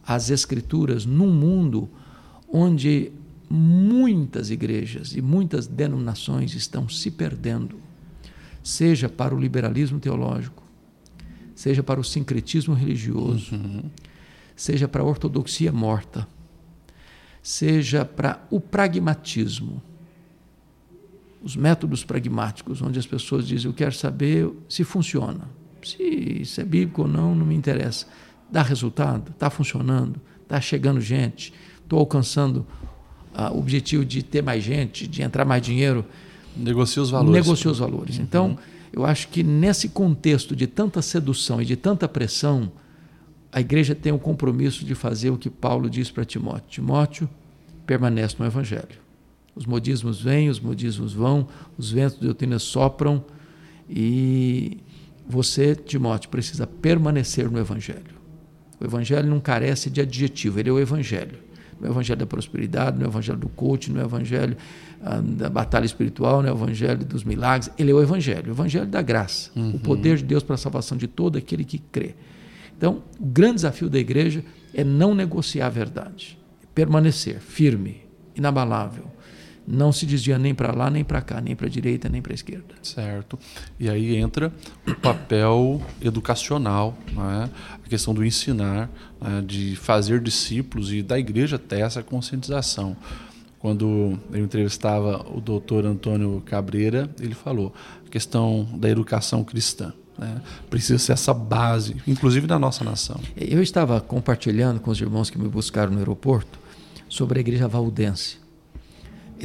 às 0.06 0.30
Escrituras 0.30 1.06
num 1.06 1.32
mundo 1.32 1.88
onde 2.49 3.12
muitas 3.49 4.50
igrejas 4.50 5.14
e 5.14 5.23
muitas 5.23 5.66
denominações 5.66 6.54
estão 6.54 6.88
se 6.88 7.11
perdendo, 7.11 7.78
seja 8.62 9.08
para 9.08 9.34
o 9.34 9.38
liberalismo 9.38 10.00
teológico, 10.00 10.62
seja 11.54 11.82
para 11.82 12.00
o 12.00 12.04
sincretismo 12.04 12.75
religioso, 12.75 13.54
uhum. 13.54 13.90
seja 14.56 14.88
para 14.88 15.02
a 15.02 15.06
ortodoxia 15.06 15.70
morta, 15.70 16.26
seja 17.42 18.04
para 18.04 18.44
o 18.50 18.61
pragmatismo, 18.61 19.82
os 21.42 21.54
métodos 21.54 22.02
pragmáticos, 22.02 22.80
onde 22.80 22.99
as 22.99 23.06
pessoas 23.06 23.46
dizem: 23.46 23.70
Eu 23.70 23.75
quero 23.75 23.94
saber 23.94 24.50
se 24.66 24.82
funciona. 24.82 25.46
Se 25.82 26.02
isso 26.02 26.58
é 26.58 26.64
bíblico 26.64 27.02
ou 27.02 27.08
não, 27.08 27.34
não 27.34 27.44
me 27.44 27.54
interessa. 27.54 28.06
Dá 28.54 28.62
resultado? 28.62 29.32
Está 29.32 29.50
funcionando? 29.50 30.20
Está 30.44 30.61
chegando 30.61 31.00
gente? 31.00 31.52
Estou 31.82 31.99
alcançando 31.99 32.64
ah, 33.34 33.50
o 33.50 33.58
objetivo 33.58 34.04
de 34.04 34.23
ter 34.23 34.44
mais 34.44 34.62
gente, 34.62 35.08
de 35.08 35.23
entrar 35.23 35.44
mais 35.44 35.61
dinheiro? 35.61 36.04
Negocia 36.56 37.02
os 37.02 37.11
valores. 37.11 37.32
Negocia 37.32 37.68
os 37.68 37.80
valores. 37.80 38.16
Uhum. 38.16 38.23
Então, 38.23 38.58
eu 38.92 39.04
acho 39.04 39.26
que 39.26 39.42
nesse 39.42 39.88
contexto 39.88 40.54
de 40.54 40.68
tanta 40.68 41.02
sedução 41.02 41.61
e 41.61 41.64
de 41.64 41.75
tanta 41.75 42.06
pressão, 42.06 42.70
a 43.50 43.61
igreja 43.61 43.92
tem 43.92 44.12
o 44.12 44.20
compromisso 44.20 44.84
de 44.84 44.94
fazer 44.94 45.30
o 45.30 45.37
que 45.37 45.50
Paulo 45.50 45.90
diz 45.90 46.08
para 46.08 46.25
Timóteo: 46.25 46.68
Timóteo, 46.68 47.28
permanece 47.84 48.37
no 48.38 48.46
Evangelho. 48.46 49.02
Os 49.56 49.66
modismos 49.66 50.23
vêm, 50.23 50.49
os 50.49 50.61
modismos 50.61 51.12
vão, 51.12 51.49
os 51.76 51.90
ventos 51.90 52.20
de 52.20 52.25
doutrina 52.25 52.61
sopram 52.61 53.25
e 53.90 54.78
você, 55.26 55.75
Timóteo, 55.75 56.30
precisa 56.30 56.68
permanecer 56.68 57.50
no 57.50 57.58
Evangelho. 57.58 58.13
O 58.85 58.87
Evangelho 58.87 59.26
não 59.26 59.41
carece 59.41 59.88
de 59.88 60.03
adjetivo, 60.03 60.61
ele 60.61 60.69
é 60.69 60.73
o 60.73 60.79
Evangelho. 60.79 61.38
No 61.81 61.88
Evangelho 61.88 62.21
da 62.21 62.26
prosperidade, 62.26 62.99
no 62.99 63.07
Evangelho 63.07 63.38
do 63.38 63.49
coach, 63.49 63.91
no 63.91 63.99
Evangelho 63.99 64.59
ah, 65.03 65.23
da 65.23 65.49
batalha 65.49 65.87
espiritual, 65.87 66.43
no 66.43 66.49
Evangelho 66.49 67.03
dos 67.03 67.25
milagres, 67.25 67.71
ele 67.79 67.91
é 67.91 67.95
o 67.95 68.03
Evangelho, 68.03 68.49
o 68.49 68.50
Evangelho 68.50 68.87
da 68.87 69.00
graça, 69.00 69.50
uhum. 69.57 69.76
o 69.76 69.79
poder 69.79 70.19
de 70.19 70.25
Deus 70.25 70.43
para 70.43 70.57
a 70.57 70.59
salvação 70.59 70.99
de 70.99 71.07
todo 71.07 71.38
aquele 71.38 71.64
que 71.64 71.79
crê. 71.79 72.14
Então, 72.76 73.03
o 73.19 73.25
grande 73.25 73.55
desafio 73.55 73.88
da 73.88 73.99
igreja 73.99 74.45
é 74.75 74.85
não 74.85 75.14
negociar 75.14 75.69
a 75.69 75.71
verdade, 75.71 76.38
é 76.62 76.67
permanecer 76.75 77.41
firme, 77.41 78.03
inabalável, 78.37 79.07
não 79.66 79.92
se 79.92 80.04
desvia 80.04 80.38
nem 80.38 80.54
para 80.54 80.73
lá, 80.73 80.90
nem 80.90 81.02
para 81.02 81.21
cá, 81.21 81.40
nem 81.40 81.56
para 81.56 81.66
a 81.66 81.71
direita, 81.71 82.09
nem 82.09 82.21
para 82.21 82.33
a 82.33 82.35
esquerda. 82.35 82.75
Certo. 82.83 83.38
E 83.78 83.88
aí 83.88 84.16
entra 84.16 84.52
o 84.87 84.94
papel 84.94 85.83
educacional, 86.00 86.97
né? 87.12 87.50
a 87.85 87.88
questão 87.88 88.12
do 88.12 88.25
ensinar, 88.25 88.90
né? 89.21 89.42
de 89.47 89.75
fazer 89.76 90.21
discípulos 90.21 90.92
e 90.92 91.02
da 91.02 91.18
igreja 91.18 91.59
ter 91.59 91.80
essa 91.80 92.02
conscientização. 92.02 92.97
Quando 93.59 94.18
eu 94.30 94.44
entrevistava 94.44 95.25
o 95.35 95.40
doutor 95.40 95.87
Antônio 95.87 96.42
Cabreira, 96.44 97.09
ele 97.18 97.35
falou 97.35 97.75
a 98.06 98.11
questão 98.11 98.68
da 98.75 98.90
educação 98.90 99.42
cristã. 99.42 99.94
Né? 100.18 100.42
Precisa 100.68 100.99
ser 100.99 101.12
essa 101.12 101.33
base, 101.33 101.97
inclusive 102.06 102.47
da 102.47 102.59
nossa 102.59 102.85
nação. 102.85 103.18
Eu 103.35 103.62
estava 103.62 104.02
compartilhando 104.02 104.80
com 104.80 104.90
os 104.90 105.00
irmãos 105.00 105.30
que 105.30 105.38
me 105.38 105.49
buscaram 105.49 105.92
no 105.92 105.99
aeroporto 105.99 106.59
sobre 107.09 107.38
a 107.38 107.40
igreja 107.40 107.66
valdense 107.66 108.43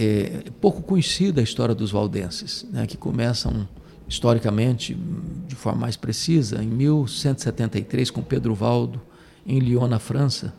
é 0.02 0.44
pouco 0.62 0.82
conhecida 0.82 1.42
a 1.42 1.44
história 1.44 1.76
dos 1.76 1.92
valdenses, 1.92 2.66
né, 2.72 2.88
que 2.88 2.96
começam 2.96 3.68
historicamente 4.08 4.98
de 5.46 5.56
forma 5.56 5.82
mais 5.82 5.98
precisa 5.98 6.64
em 6.64 6.68
1173 6.68 8.10
com 8.10 8.22
Pedro 8.22 8.56
Valdo 8.56 9.02
em 9.46 9.60
Lyon, 9.60 9.88
na 9.88 10.00
França. 10.00 10.54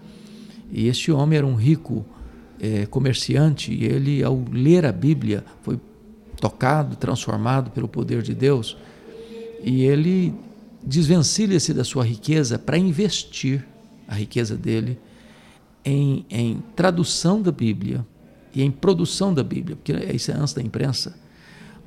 E 0.70 0.88
este 0.88 1.10
homem 1.10 1.38
era 1.38 1.46
um 1.46 1.54
rico 1.54 2.04
é, 2.60 2.84
comerciante 2.84 3.72
e 3.72 3.84
ele, 3.84 4.22
ao 4.22 4.44
ler 4.52 4.84
a 4.84 4.92
Bíblia, 4.92 5.42
foi 5.62 5.80
tocado, 6.38 6.94
transformado 6.96 7.70
pelo 7.70 7.88
poder 7.88 8.20
de 8.20 8.34
Deus 8.34 8.76
e 9.64 9.84
ele 9.84 10.34
desvencilha-se 10.84 11.72
da 11.72 11.82
sua 11.82 12.04
riqueza 12.04 12.58
para 12.58 12.76
investir 12.76 13.66
a 14.06 14.14
riqueza 14.14 14.54
dele 14.54 14.98
em, 15.82 16.26
em 16.28 16.62
tradução 16.76 17.40
da 17.40 17.50
Bíblia 17.50 18.04
e 18.54 18.62
em 18.62 18.70
produção 18.70 19.32
da 19.32 19.42
Bíblia, 19.42 19.76
porque 19.76 19.92
isso 20.14 20.30
é 20.30 20.34
antes 20.34 20.54
da 20.54 20.62
imprensa. 20.62 21.14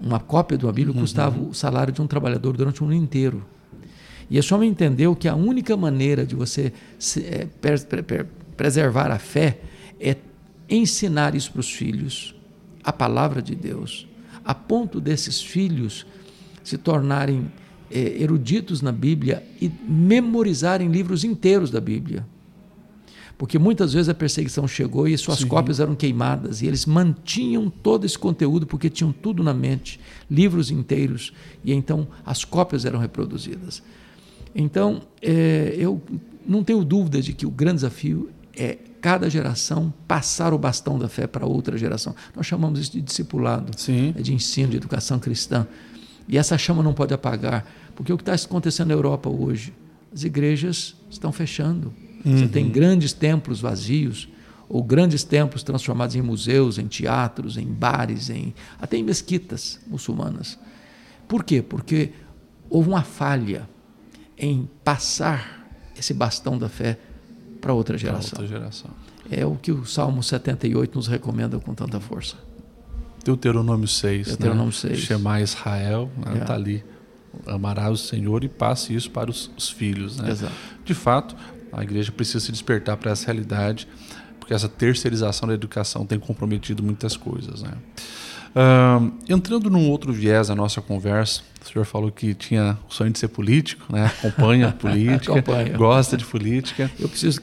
Uma 0.01 0.19
cópia 0.19 0.57
de 0.57 0.65
uma 0.65 0.71
Bíblia 0.71 0.95
uhum. 0.95 1.01
custava 1.01 1.39
o 1.39 1.53
salário 1.53 1.93
de 1.93 2.01
um 2.01 2.07
trabalhador 2.07 2.55
durante 2.55 2.83
um 2.83 2.87
ano 2.87 2.95
inteiro. 2.95 3.43
E 4.29 4.37
esse 4.37 4.53
homem 4.53 4.69
entendeu 4.69 5.15
que 5.15 5.27
a 5.27 5.35
única 5.35 5.75
maneira 5.75 6.25
de 6.25 6.35
você 6.35 6.73
se, 6.97 7.21
é, 7.21 7.47
preservar 8.55 9.11
a 9.11 9.19
fé 9.19 9.59
é 9.99 10.15
ensinar 10.69 11.35
isso 11.35 11.51
para 11.51 11.59
os 11.59 11.71
filhos, 11.71 12.33
a 12.83 12.91
palavra 12.91 13.41
de 13.41 13.55
Deus, 13.55 14.07
a 14.43 14.53
ponto 14.53 14.99
desses 14.99 15.41
filhos 15.41 16.05
se 16.63 16.77
tornarem 16.77 17.51
é, 17.91 18.21
eruditos 18.21 18.81
na 18.81 18.91
Bíblia 18.91 19.43
e 19.61 19.71
memorizarem 19.87 20.89
livros 20.89 21.23
inteiros 21.23 21.69
da 21.69 21.79
Bíblia. 21.79 22.25
Porque 23.43 23.59
muitas 23.59 23.91
vezes 23.91 24.07
a 24.07 24.13
perseguição 24.13 24.65
chegou 24.65 25.05
e 25.05 25.17
suas 25.17 25.39
Sim. 25.39 25.49
cópias 25.49 25.81
eram 25.81 25.95
queimadas 25.95 26.61
e 26.61 26.65
eles 26.65 26.85
mantinham 26.85 27.69
todo 27.69 28.05
esse 28.05 28.17
conteúdo 28.17 28.65
porque 28.65 28.89
tinham 28.89 29.11
tudo 29.11 29.43
na 29.43 29.53
mente, 29.53 29.99
livros 30.31 30.71
inteiros, 30.71 31.33
e 31.61 31.73
então 31.73 32.07
as 32.25 32.45
cópias 32.45 32.85
eram 32.85 32.99
reproduzidas. 32.99 33.83
Então, 34.55 35.01
é, 35.21 35.75
eu 35.77 36.01
não 36.47 36.63
tenho 36.63 36.85
dúvida 36.85 37.21
de 37.21 37.33
que 37.33 37.45
o 37.45 37.51
grande 37.51 37.79
desafio 37.79 38.29
é 38.55 38.77
cada 39.01 39.29
geração 39.29 39.93
passar 40.07 40.53
o 40.53 40.57
bastão 40.57 40.97
da 40.97 41.09
fé 41.09 41.27
para 41.27 41.45
outra 41.45 41.77
geração. 41.77 42.15
Nós 42.33 42.45
chamamos 42.45 42.79
isso 42.79 42.93
de 42.93 43.01
discipulado, 43.01 43.77
Sim. 43.77 44.13
É 44.17 44.21
de 44.21 44.33
ensino, 44.33 44.69
de 44.69 44.77
educação 44.77 45.19
cristã. 45.19 45.67
E 46.29 46.37
essa 46.37 46.57
chama 46.57 46.81
não 46.81 46.93
pode 46.93 47.13
apagar, 47.13 47.69
porque 47.93 48.13
o 48.13 48.15
que 48.15 48.23
está 48.23 48.33
acontecendo 48.35 48.87
na 48.87 48.93
Europa 48.93 49.29
hoje? 49.29 49.73
As 50.13 50.23
igrejas 50.23 50.95
estão 51.09 51.33
fechando. 51.33 51.91
Uhum. 52.25 52.37
Você 52.37 52.47
tem 52.47 52.69
grandes 52.69 53.13
templos 53.13 53.59
vazios, 53.59 54.29
ou 54.69 54.83
grandes 54.83 55.23
templos 55.23 55.61
transformados 55.61 56.15
em 56.15 56.21
museus, 56.21 56.77
em 56.77 56.87
teatros, 56.87 57.57
em 57.57 57.65
bares, 57.65 58.29
em, 58.29 58.53
até 58.81 58.97
em 58.97 59.03
mesquitas 59.03 59.79
muçulmanas. 59.87 60.57
Por 61.27 61.43
quê? 61.43 61.61
Porque 61.61 62.11
houve 62.69 62.89
uma 62.89 63.03
falha 63.03 63.67
em 64.37 64.67
passar 64.83 65.67
esse 65.97 66.13
bastão 66.13 66.57
da 66.57 66.69
fé 66.69 66.97
para 67.61 67.73
outra 67.73 67.97
geração. 67.97 68.39
outra 68.39 68.47
geração. 68.47 68.91
É 69.29 69.45
o 69.45 69.55
que 69.55 69.71
o 69.71 69.85
Salmo 69.85 70.21
78 70.21 70.95
nos 70.95 71.07
recomenda 71.07 71.59
com 71.59 71.73
tanta 71.73 71.99
força. 71.99 72.35
Deuteronômio 73.23 73.87
6. 73.87 74.27
Deuteronômio 74.27 74.73
né? 74.73 74.95
6. 74.95 74.99
Chamar 74.99 75.41
Israel, 75.41 76.11
está 76.17 76.31
né? 76.31 76.39
é. 76.39 76.43
Tá 76.43 76.55
ali. 76.55 76.83
Amarás 77.47 77.91
o 77.93 77.97
Senhor 77.97 78.43
e 78.43 78.49
passe 78.49 78.93
isso 78.93 79.09
para 79.09 79.31
os, 79.31 79.49
os 79.57 79.69
filhos. 79.69 80.17
Né? 80.17 80.29
Exato. 80.29 80.53
De 80.85 80.93
fato, 80.93 81.35
a 81.75 81.83
igreja 81.83 82.11
precisa 82.11 82.39
se 82.39 82.51
despertar 82.51 82.97
para 82.97 83.11
essa 83.11 83.25
realidade, 83.25 83.87
porque 84.39 84.53
essa 84.53 84.69
terceirização 84.69 85.47
da 85.47 85.53
educação 85.53 86.05
tem 86.05 86.19
comprometido 86.19 86.83
muitas 86.83 87.15
coisas. 87.17 87.61
Né? 87.61 87.71
Uh, 88.55 89.11
entrando 89.27 89.69
num 89.69 89.89
outro 89.89 90.13
viés 90.13 90.47
da 90.47 90.55
nossa 90.55 90.81
conversa, 90.81 91.41
o 91.63 91.67
senhor 91.67 91.85
falou 91.85 92.11
que 92.11 92.33
tinha 92.35 92.77
o 92.87 92.93
sonho 92.93 93.11
de 93.11 93.17
ser 93.17 93.29
político, 93.29 93.91
né? 93.91 94.05
acompanha 94.05 94.67
a 94.67 94.71
política, 94.73 95.33
acompanha. 95.33 95.77
gosta 95.77 96.15
de 96.15 96.25
política. 96.25 96.91
Eu 96.99 97.09
preciso, 97.09 97.41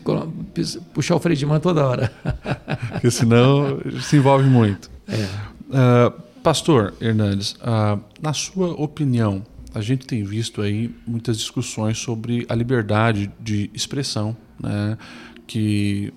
preciso 0.54 0.82
puxar 0.94 1.16
o 1.16 1.20
freio 1.20 1.36
de 1.36 1.46
mão 1.46 1.58
toda 1.58 1.84
hora. 1.84 2.12
porque 2.92 3.10
senão 3.10 3.80
se 4.02 4.16
envolve 4.16 4.48
muito. 4.48 4.90
É. 5.08 5.24
Uh, 5.68 6.30
Pastor 6.42 6.94
Hernandes, 7.00 7.52
uh, 7.60 8.00
na 8.22 8.32
sua 8.32 8.68
opinião, 8.68 9.42
a 9.74 9.80
gente 9.80 10.06
tem 10.06 10.24
visto 10.24 10.60
aí 10.62 10.94
muitas 11.06 11.38
discussões 11.38 11.98
sobre 11.98 12.44
a 12.48 12.54
liberdade 12.54 13.30
de 13.40 13.70
expressão, 13.72 14.36
né? 14.58 14.98
que 15.46 16.12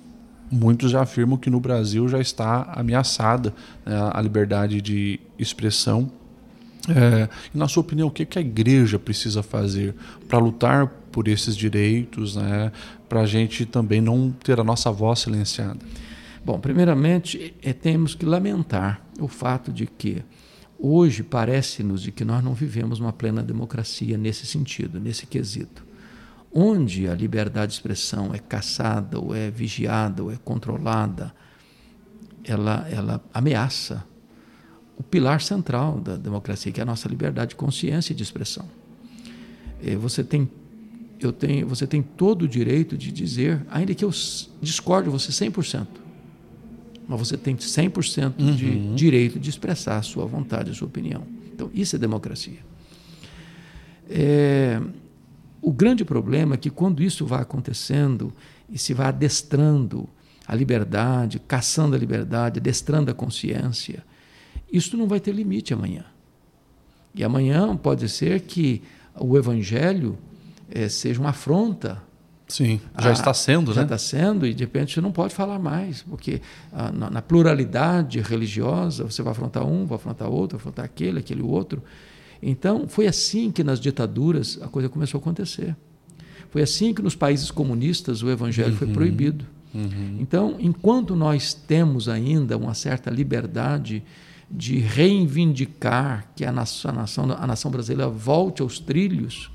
muitos 0.51 0.91
já 0.91 1.01
afirmam 1.01 1.37
que 1.37 1.49
no 1.49 1.59
Brasil 1.59 2.07
já 2.07 2.19
está 2.19 2.63
ameaçada 2.75 3.53
né, 3.85 4.11
a 4.13 4.21
liberdade 4.21 4.81
de 4.81 5.19
expressão. 5.37 6.11
É, 6.87 7.29
e 7.53 7.57
na 7.57 7.67
sua 7.67 7.81
opinião, 7.81 8.07
o 8.07 8.11
que, 8.11 8.25
que 8.25 8.37
a 8.37 8.41
igreja 8.41 8.99
precisa 8.99 9.41
fazer 9.41 9.95
para 10.27 10.37
lutar 10.37 10.87
por 11.11 11.27
esses 11.27 11.55
direitos, 11.55 12.35
né, 12.35 12.71
para 13.07 13.21
a 13.21 13.25
gente 13.25 13.65
também 13.65 14.01
não 14.01 14.31
ter 14.31 14.59
a 14.59 14.63
nossa 14.63 14.91
voz 14.91 15.19
silenciada? 15.19 15.79
Bom, 16.45 16.59
primeiramente, 16.59 17.55
é, 17.63 17.71
temos 17.71 18.15
que 18.15 18.25
lamentar 18.25 19.01
o 19.19 19.27
fato 19.27 19.71
de 19.71 19.87
que 19.87 20.21
hoje 20.85 21.23
parece-nos 21.23 22.01
de 22.01 22.11
que 22.11 22.25
nós 22.25 22.43
não 22.43 22.53
vivemos 22.53 22.99
uma 22.99 23.13
plena 23.13 23.41
democracia 23.41 24.17
nesse 24.17 24.45
sentido, 24.45 24.99
nesse 24.99 25.25
quesito. 25.25 25.85
Onde 26.51 27.07
a 27.07 27.15
liberdade 27.15 27.67
de 27.67 27.77
expressão 27.77 28.33
é 28.33 28.37
caçada, 28.37 29.17
ou 29.17 29.33
é 29.33 29.49
vigiada, 29.49 30.21
ou 30.21 30.29
é 30.29 30.35
controlada, 30.35 31.33
ela, 32.43 32.85
ela 32.91 33.23
ameaça 33.33 34.03
o 34.97 35.01
pilar 35.01 35.41
central 35.41 36.01
da 36.01 36.17
democracia, 36.17 36.69
que 36.69 36.81
é 36.81 36.83
a 36.83 36.85
nossa 36.85 37.07
liberdade 37.07 37.51
de 37.51 37.55
consciência 37.55 38.11
e 38.11 38.15
de 38.15 38.21
expressão. 38.21 38.67
É, 39.81 39.95
você 39.95 40.21
tem 40.21 40.51
eu 41.21 41.31
tenho, 41.31 41.65
você 41.65 41.87
tem 41.87 42.01
todo 42.01 42.41
o 42.41 42.47
direito 42.47 42.97
de 42.97 43.09
dizer, 43.09 43.65
ainda 43.69 43.95
que 43.95 44.03
eu 44.03 44.11
discorde 44.61 45.09
você 45.09 45.31
100%, 45.31 45.87
mas 47.07 47.19
você 47.19 47.37
tem 47.37 47.55
100% 47.55 48.33
uhum. 48.39 48.55
de 48.55 48.95
direito 48.95 49.39
de 49.39 49.49
expressar 49.49 49.97
a 49.97 50.01
sua 50.01 50.25
vontade, 50.25 50.71
a 50.71 50.73
sua 50.73 50.87
opinião. 50.87 51.23
Então, 51.53 51.69
isso 51.73 51.95
é 51.95 51.99
democracia. 51.99 52.59
É, 54.09 54.81
o 55.61 55.71
grande 55.71 56.03
problema 56.03 56.55
é 56.55 56.57
que 56.57 56.69
quando 56.69 57.01
isso 57.01 57.25
vai 57.25 57.41
acontecendo 57.41 58.33
e 58.69 58.77
se 58.77 58.93
vai 58.93 59.07
adestrando 59.07 60.09
a 60.45 60.55
liberdade, 60.55 61.39
caçando 61.39 61.95
a 61.95 61.99
liberdade, 61.99 62.59
adestrando 62.59 63.09
a 63.09 63.13
consciência, 63.13 64.03
isso 64.71 64.97
não 64.97 65.07
vai 65.07 65.19
ter 65.19 65.33
limite 65.33 65.73
amanhã. 65.73 66.05
E 67.15 67.23
amanhã 67.23 67.77
pode 67.77 68.09
ser 68.09 68.41
que 68.41 68.81
o 69.15 69.37
evangelho 69.37 70.17
é, 70.69 70.89
seja 70.89 71.19
uma 71.19 71.29
afronta. 71.29 72.01
Sim, 72.47 72.79
já 72.99 73.09
a, 73.09 73.13
está 73.13 73.33
sendo, 73.33 73.73
já 73.73 73.81
né? 73.81 73.87
Já 73.87 73.95
está 73.95 73.97
sendo, 73.97 74.45
e 74.45 74.53
de 74.53 74.63
repente 74.63 74.93
você 74.93 75.01
não 75.01 75.11
pode 75.11 75.33
falar 75.33 75.57
mais, 75.59 76.01
porque 76.03 76.41
a, 76.71 76.91
na, 76.91 77.09
na, 77.09 77.21
pluralidade 77.21 78.19
religiosa 78.19 79.03
você 79.05 79.23
vai 79.23 79.31
afrontar 79.31 79.65
um, 79.65 79.85
vai 79.85 79.95
afrontar 79.95 80.29
outro, 80.29 80.57
vai 80.57 80.61
afrontar 80.61 80.85
aquele, 80.85 81.19
aquele 81.19 81.41
outro. 81.41 81.81
Então, 82.41 82.87
foi 82.87 83.07
assim 83.07 83.49
que 83.49 83.63
nas 83.63 83.79
ditaduras 83.79 84.59
a 84.61 84.67
coisa 84.67 84.89
começou 84.89 85.17
a 85.17 85.21
acontecer. 85.21 85.75
Foi 86.49 86.61
assim 86.61 86.93
que 86.93 87.01
nos 87.01 87.15
países 87.15 87.49
comunistas 87.49 88.21
o 88.21 88.29
evangelho 88.29 88.71
uhum, 88.71 88.77
foi 88.77 88.87
proibido. 88.89 89.45
Uhum. 89.73 90.17
Então, 90.19 90.55
enquanto 90.59 91.15
nós 91.15 91.53
temos 91.53 92.07
ainda 92.07 92.57
uma 92.57 92.73
certa 92.73 93.09
liberdade 93.09 94.03
de 94.51 94.77
reivindicar 94.77 96.27
que 96.35 96.45
a 96.45 96.51
nação, 96.51 96.91
a 96.91 96.93
nação, 96.93 97.31
a 97.31 97.47
nação 97.47 97.71
brasileira 97.71 98.07
volte 98.07 98.61
aos 98.61 98.77
trilhos, 98.77 99.49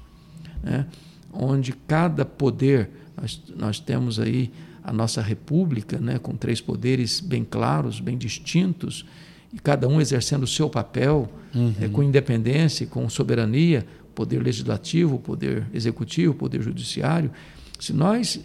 né? 0.63 0.87
Onde 1.33 1.73
cada 1.73 2.25
poder, 2.25 2.91
nós, 3.17 3.43
nós 3.57 3.81
temos 3.81 4.19
aí 4.19 4.51
a 4.83 4.93
nossa 4.93 5.21
república, 5.21 5.99
né? 5.99 6.19
com 6.19 6.35
três 6.35 6.61
poderes 6.61 7.21
bem 7.21 7.45
claros, 7.45 8.01
bem 8.01 8.17
distintos, 8.17 9.05
e 9.53 9.59
cada 9.59 9.89
um 9.89 10.01
exercendo 10.01 10.43
o 10.43 10.47
seu 10.47 10.69
papel 10.69 11.31
uhum. 11.55 11.75
é, 11.81 11.89
com 11.89 12.03
independência, 12.03 12.87
com 12.87 13.09
soberania, 13.09 13.87
poder 14.15 14.43
legislativo, 14.43 15.19
poder 15.19 15.67
executivo, 15.73 16.35
poder 16.35 16.63
judiciário. 16.63 17.31
Se 17.79 17.93
nós 17.93 18.41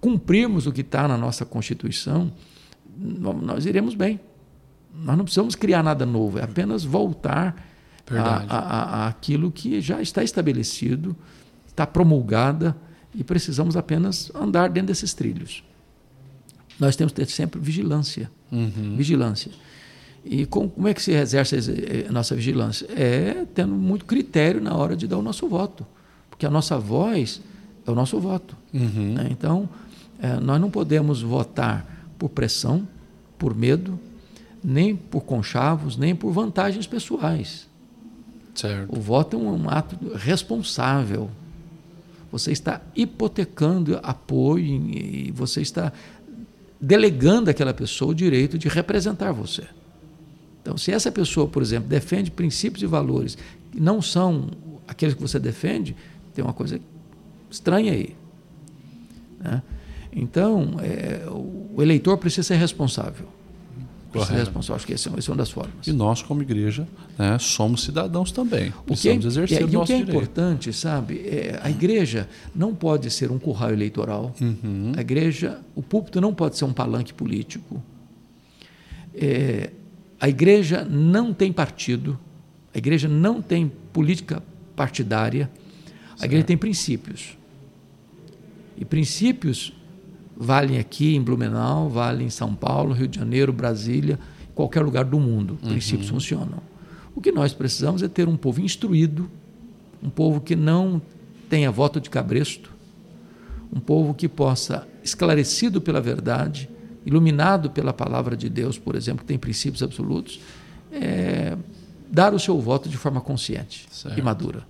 cumprirmos 0.00 0.66
o 0.66 0.72
que 0.72 0.80
está 0.80 1.06
na 1.06 1.16
nossa 1.16 1.44
Constituição, 1.44 2.32
nós 2.96 3.66
iremos 3.66 3.94
bem. 3.94 4.18
Nós 4.94 5.16
não 5.16 5.24
precisamos 5.24 5.54
criar 5.54 5.82
nada 5.82 6.04
novo, 6.04 6.38
é 6.38 6.42
apenas 6.42 6.84
voltar 6.84 7.54
a, 8.10 8.44
a, 8.48 8.58
a, 8.58 9.08
aquilo 9.08 9.50
que 9.50 9.80
já 9.80 10.00
está 10.00 10.22
estabelecido 10.22 11.16
está 11.70 11.86
promulgada 11.86 12.76
e 13.14 13.24
precisamos 13.24 13.76
apenas 13.76 14.30
andar 14.34 14.68
dentro 14.68 14.88
desses 14.88 15.14
trilhos. 15.14 15.64
Nós 16.78 16.96
temos 16.96 17.12
que 17.12 17.20
ter 17.20 17.30
sempre 17.30 17.60
vigilância. 17.60 18.30
Uhum. 18.50 18.96
Vigilância. 18.96 19.50
E 20.24 20.44
com, 20.46 20.68
como 20.68 20.88
é 20.88 20.94
que 20.94 21.02
se 21.02 21.12
exerce 21.12 21.56
a 22.08 22.12
nossa 22.12 22.34
vigilância? 22.34 22.86
É 22.94 23.46
tendo 23.54 23.74
muito 23.74 24.04
critério 24.04 24.60
na 24.60 24.74
hora 24.74 24.96
de 24.96 25.06
dar 25.06 25.18
o 25.18 25.22
nosso 25.22 25.48
voto. 25.48 25.86
Porque 26.28 26.46
a 26.46 26.50
nossa 26.50 26.78
voz 26.78 27.40
é 27.86 27.90
o 27.90 27.94
nosso 27.94 28.18
voto. 28.18 28.56
Uhum. 28.72 29.14
Né? 29.14 29.28
Então, 29.30 29.68
é, 30.20 30.38
nós 30.40 30.60
não 30.60 30.70
podemos 30.70 31.22
votar 31.22 31.86
por 32.18 32.28
pressão, 32.28 32.86
por 33.38 33.54
medo, 33.54 33.98
nem 34.62 34.94
por 34.94 35.22
conchavos, 35.22 35.96
nem 35.96 36.14
por 36.14 36.32
vantagens 36.32 36.86
pessoais. 36.86 37.68
Certo. 38.54 38.94
O 38.94 39.00
voto 39.00 39.36
é 39.36 39.40
um, 39.40 39.64
um 39.64 39.70
ato 39.70 39.96
responsável 40.16 41.30
você 42.30 42.52
está 42.52 42.80
hipotecando 42.94 43.98
apoio 44.02 44.64
e 44.64 45.32
você 45.34 45.60
está 45.60 45.92
delegando 46.80 47.50
àquela 47.50 47.74
pessoa 47.74 48.12
o 48.12 48.14
direito 48.14 48.56
de 48.56 48.68
representar 48.68 49.32
você. 49.32 49.64
Então, 50.62 50.76
se 50.76 50.92
essa 50.92 51.10
pessoa, 51.10 51.48
por 51.48 51.62
exemplo, 51.62 51.88
defende 51.88 52.30
princípios 52.30 52.82
e 52.82 52.86
valores 52.86 53.36
que 53.70 53.80
não 53.80 54.00
são 54.00 54.50
aqueles 54.86 55.14
que 55.14 55.20
você 55.20 55.38
defende, 55.38 55.96
tem 56.34 56.44
uma 56.44 56.52
coisa 56.52 56.80
estranha 57.50 57.92
aí. 57.92 58.14
Né? 59.38 59.62
Então, 60.12 60.76
é, 60.80 61.26
o 61.28 61.82
eleitor 61.82 62.16
precisa 62.18 62.46
ser 62.46 62.56
responsável. 62.56 63.26
Correto. 64.18 64.34
responsável. 64.34 64.76
Acho 64.76 64.86
que 64.86 64.92
essa, 64.92 65.10
essa 65.16 65.30
é 65.30 65.32
uma 65.32 65.38
das 65.38 65.50
formas. 65.50 65.86
E 65.86 65.92
nós, 65.92 66.22
como 66.22 66.42
igreja, 66.42 66.86
né, 67.18 67.38
somos 67.38 67.84
cidadãos 67.84 68.32
também. 68.32 68.72
Precisamos 68.84 69.24
é, 69.24 69.28
exercer 69.28 69.62
é, 69.62 69.64
o 69.64 69.68
nosso 69.68 69.82
o 69.84 69.86
que 69.86 69.92
é 69.92 69.96
direito. 69.96 70.10
importante, 70.10 70.72
sabe, 70.72 71.18
é, 71.20 71.60
a 71.62 71.70
igreja 71.70 72.28
não 72.54 72.74
pode 72.74 73.10
ser 73.10 73.30
um 73.30 73.38
curral 73.38 73.72
eleitoral. 73.72 74.34
Uhum. 74.40 74.92
A 74.96 75.00
igreja, 75.00 75.60
o 75.74 75.82
púlpito 75.82 76.20
não 76.20 76.34
pode 76.34 76.56
ser 76.56 76.64
um 76.64 76.72
palanque 76.72 77.14
político. 77.14 77.82
É, 79.14 79.70
a 80.20 80.28
igreja 80.28 80.84
não 80.84 81.32
tem 81.32 81.52
partido. 81.52 82.18
A 82.74 82.78
igreja 82.78 83.08
não 83.08 83.40
tem 83.40 83.70
política 83.92 84.42
partidária. 84.74 85.50
A 85.84 86.08
certo. 86.10 86.24
igreja 86.24 86.44
tem 86.44 86.56
princípios. 86.56 87.36
E 88.76 88.84
princípios 88.84 89.72
valem 90.40 90.78
aqui 90.78 91.14
em 91.14 91.20
Blumenau, 91.20 91.90
valem 91.90 92.28
em 92.28 92.30
São 92.30 92.54
Paulo, 92.54 92.94
Rio 92.94 93.06
de 93.06 93.18
Janeiro, 93.18 93.52
Brasília, 93.52 94.18
qualquer 94.54 94.82
lugar 94.82 95.04
do 95.04 95.20
mundo. 95.20 95.58
Uhum. 95.62 95.68
Princípios 95.68 96.08
funcionam. 96.08 96.62
O 97.14 97.20
que 97.20 97.30
nós 97.30 97.52
precisamos 97.52 98.02
é 98.02 98.08
ter 98.08 98.26
um 98.26 98.38
povo 98.38 98.62
instruído, 98.62 99.30
um 100.02 100.08
povo 100.08 100.40
que 100.40 100.56
não 100.56 101.02
tenha 101.50 101.70
voto 101.70 102.00
de 102.00 102.08
cabresto, 102.08 102.72
um 103.70 103.78
povo 103.78 104.14
que 104.14 104.28
possa, 104.28 104.88
esclarecido 105.04 105.78
pela 105.78 106.00
verdade, 106.00 106.70
iluminado 107.04 107.68
pela 107.68 107.92
palavra 107.92 108.34
de 108.34 108.48
Deus, 108.48 108.78
por 108.78 108.94
exemplo, 108.94 109.20
que 109.20 109.26
tem 109.26 109.38
princípios 109.38 109.82
absolutos, 109.82 110.40
é, 110.90 111.54
dar 112.10 112.32
o 112.32 112.38
seu 112.38 112.58
voto 112.58 112.88
de 112.88 112.96
forma 112.96 113.20
consciente 113.20 113.86
certo. 113.90 114.18
e 114.18 114.22
madura. 114.22 114.62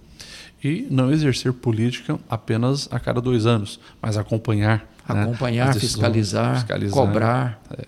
E 0.63 0.87
não 0.91 1.13
exercer 1.13 1.53
política 1.53 2.19
apenas 2.29 2.89
a 2.91 2.99
cada 2.99 3.21
dois 3.21 3.47
anos, 3.47 3.79
mas 4.03 4.19
acompanhar? 4.19 4.87
Acompanhar, 5.13 5.75
né? 5.75 5.81
fiscalizar, 5.81 6.57
fiscalizar, 6.57 6.95
cobrar. 6.95 7.63
É, 7.77 7.85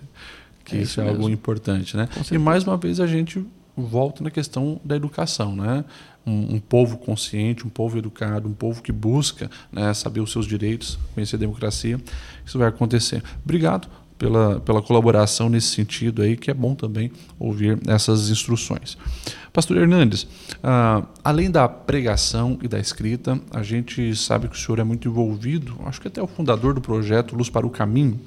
que 0.65 0.77
é 0.77 0.81
isso, 0.81 1.01
é 1.01 1.07
algo 1.07 1.29
importante. 1.29 1.97
Né? 1.97 2.07
E 2.31 2.37
mais 2.37 2.63
uma 2.63 2.77
vez 2.77 2.99
a 2.99 3.07
gente 3.07 3.45
volta 3.75 4.23
na 4.23 4.31
questão 4.31 4.79
da 4.83 4.95
educação. 4.95 5.55
Né? 5.55 5.83
Um, 6.25 6.55
um, 6.55 6.59
povo 6.59 6.97
consciente, 6.97 7.67
um 7.67 7.69
povo 7.69 7.97
educado, 7.97 8.47
um 8.47 8.53
povo 8.53 8.81
que 8.81 8.91
busca 8.91 9.51
né, 9.71 9.93
saber 9.93 10.21
os 10.21 10.31
seus 10.31 10.47
direitos, 10.47 10.97
conhecer 11.13 11.35
a 11.35 11.39
democracia, 11.39 11.99
isso 12.45 12.57
vai 12.57 12.69
acontecer. 12.69 13.21
Obrigado 13.43 13.89
pela, 14.23 14.59
pela 14.61 14.81
colaboração 14.81 15.49
nesse 15.49 15.67
sentido 15.67 16.21
aí, 16.21 16.37
que 16.37 16.49
é 16.49 16.53
bom 16.53 16.73
também 16.73 17.11
ouvir 17.37 17.77
essas 17.87 18.29
instruções. 18.29 18.97
Pastor 19.51 19.75
Hernandes, 19.75 20.25
ah, 20.63 21.03
além 21.21 21.51
da 21.51 21.67
pregação 21.67 22.57
e 22.61 22.69
da 22.69 22.79
escrita, 22.79 23.37
a 23.51 23.61
gente 23.61 24.15
sabe 24.15 24.47
que 24.47 24.55
o 24.55 24.59
senhor 24.59 24.79
é 24.79 24.85
muito 24.85 25.09
envolvido, 25.09 25.75
acho 25.85 25.99
que 25.99 26.07
até 26.07 26.23
o 26.23 26.27
fundador 26.27 26.73
do 26.73 26.79
projeto 26.79 27.35
Luz 27.35 27.49
para 27.49 27.67
o 27.67 27.69
Caminho. 27.69 28.17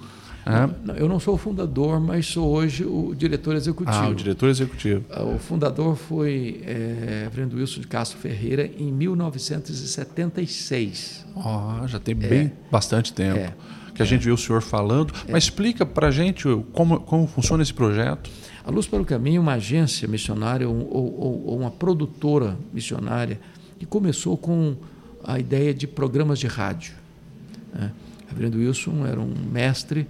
É. 0.44 0.68
Eu 1.00 1.08
não 1.08 1.18
sou 1.18 1.32
o 1.34 1.38
fundador, 1.38 1.98
mas 1.98 2.26
sou 2.26 2.46
hoje 2.48 2.84
o 2.84 3.14
diretor 3.16 3.56
executivo. 3.56 3.96
Ah, 3.96 4.10
o 4.10 4.14
diretor 4.14 4.50
executivo. 4.50 5.02
Ah, 5.10 5.24
o 5.24 5.38
fundador 5.38 5.96
foi 5.96 6.60
é, 6.64 7.22
Reverendo 7.24 7.56
Wilson 7.56 7.80
de 7.80 7.86
Castro 7.88 8.18
Ferreira 8.18 8.70
em 8.78 8.92
1976. 8.92 11.24
Oh, 11.34 11.88
já 11.88 11.98
tem 11.98 12.14
bem 12.14 12.42
é. 12.42 12.52
bastante 12.70 13.14
tempo. 13.14 13.38
É 13.38 13.54
que 13.96 14.02
a 14.02 14.04
gente 14.04 14.22
viu 14.22 14.34
o 14.34 14.38
senhor 14.38 14.60
falando, 14.60 15.14
é. 15.26 15.32
mas 15.32 15.44
explica 15.44 15.86
para 15.86 16.08
a 16.08 16.10
gente 16.10 16.44
como, 16.72 17.00
como 17.00 17.26
funciona 17.26 17.62
esse 17.62 17.72
projeto. 17.72 18.30
A 18.64 18.70
Luz 18.70 18.86
para 18.86 19.00
o 19.00 19.04
Caminho 19.04 19.38
é 19.38 19.40
uma 19.40 19.54
agência 19.54 20.06
missionária 20.06 20.68
ou, 20.68 20.76
ou, 20.90 21.46
ou 21.46 21.58
uma 21.58 21.70
produtora 21.70 22.58
missionária 22.72 23.40
que 23.78 23.86
começou 23.86 24.36
com 24.36 24.76
a 25.24 25.38
ideia 25.38 25.72
de 25.72 25.86
programas 25.86 26.38
de 26.38 26.46
rádio. 26.46 26.94
Né? 27.72 27.90
Reverendo 28.28 28.58
Wilson 28.58 29.06
era 29.06 29.20
um 29.20 29.32
mestre 29.50 30.06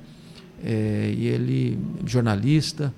é, 0.64 1.14
e 1.16 1.26
ele 1.26 1.78
jornalista 2.04 2.92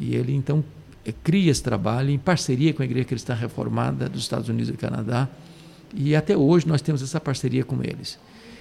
e 0.00 0.14
ele 0.14 0.34
então 0.34 0.64
é, 1.04 1.12
cria 1.12 1.50
esse 1.50 1.62
trabalho 1.62 2.10
em 2.10 2.18
parceria 2.18 2.72
com 2.72 2.82
a 2.82 2.84
Igreja 2.84 3.04
Cristã 3.04 3.34
Reformada 3.34 4.08
dos 4.08 4.22
Estados 4.22 4.48
Unidos 4.48 4.70
e 4.70 4.72
Canadá 4.72 5.28
e 5.94 6.16
até 6.16 6.36
hoje 6.36 6.66
nós 6.66 6.82
temos 6.82 7.02
essa 7.02 7.20
parceria 7.20 7.64
com 7.64 7.82
eles. 7.82 8.18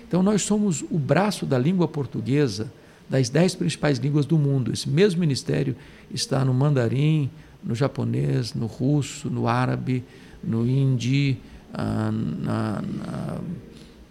Então, 0.07 0.21
nós 0.21 0.41
somos 0.43 0.83
o 0.89 0.99
braço 0.99 1.45
da 1.45 1.57
língua 1.57 1.87
portuguesa 1.87 2.71
das 3.09 3.29
dez 3.29 3.53
principais 3.55 3.97
línguas 3.97 4.25
do 4.25 4.37
mundo. 4.37 4.71
Esse 4.71 4.89
mesmo 4.89 5.19
ministério 5.19 5.75
está 6.11 6.43
no 6.43 6.53
mandarim, 6.53 7.29
no 7.63 7.75
japonês, 7.75 8.53
no 8.53 8.65
russo, 8.65 9.29
no 9.29 9.47
árabe, 9.47 10.03
no 10.43 10.67
hindi, 10.67 11.37
ah, 11.73 12.11
na, 12.11 12.81
na, 12.81 13.39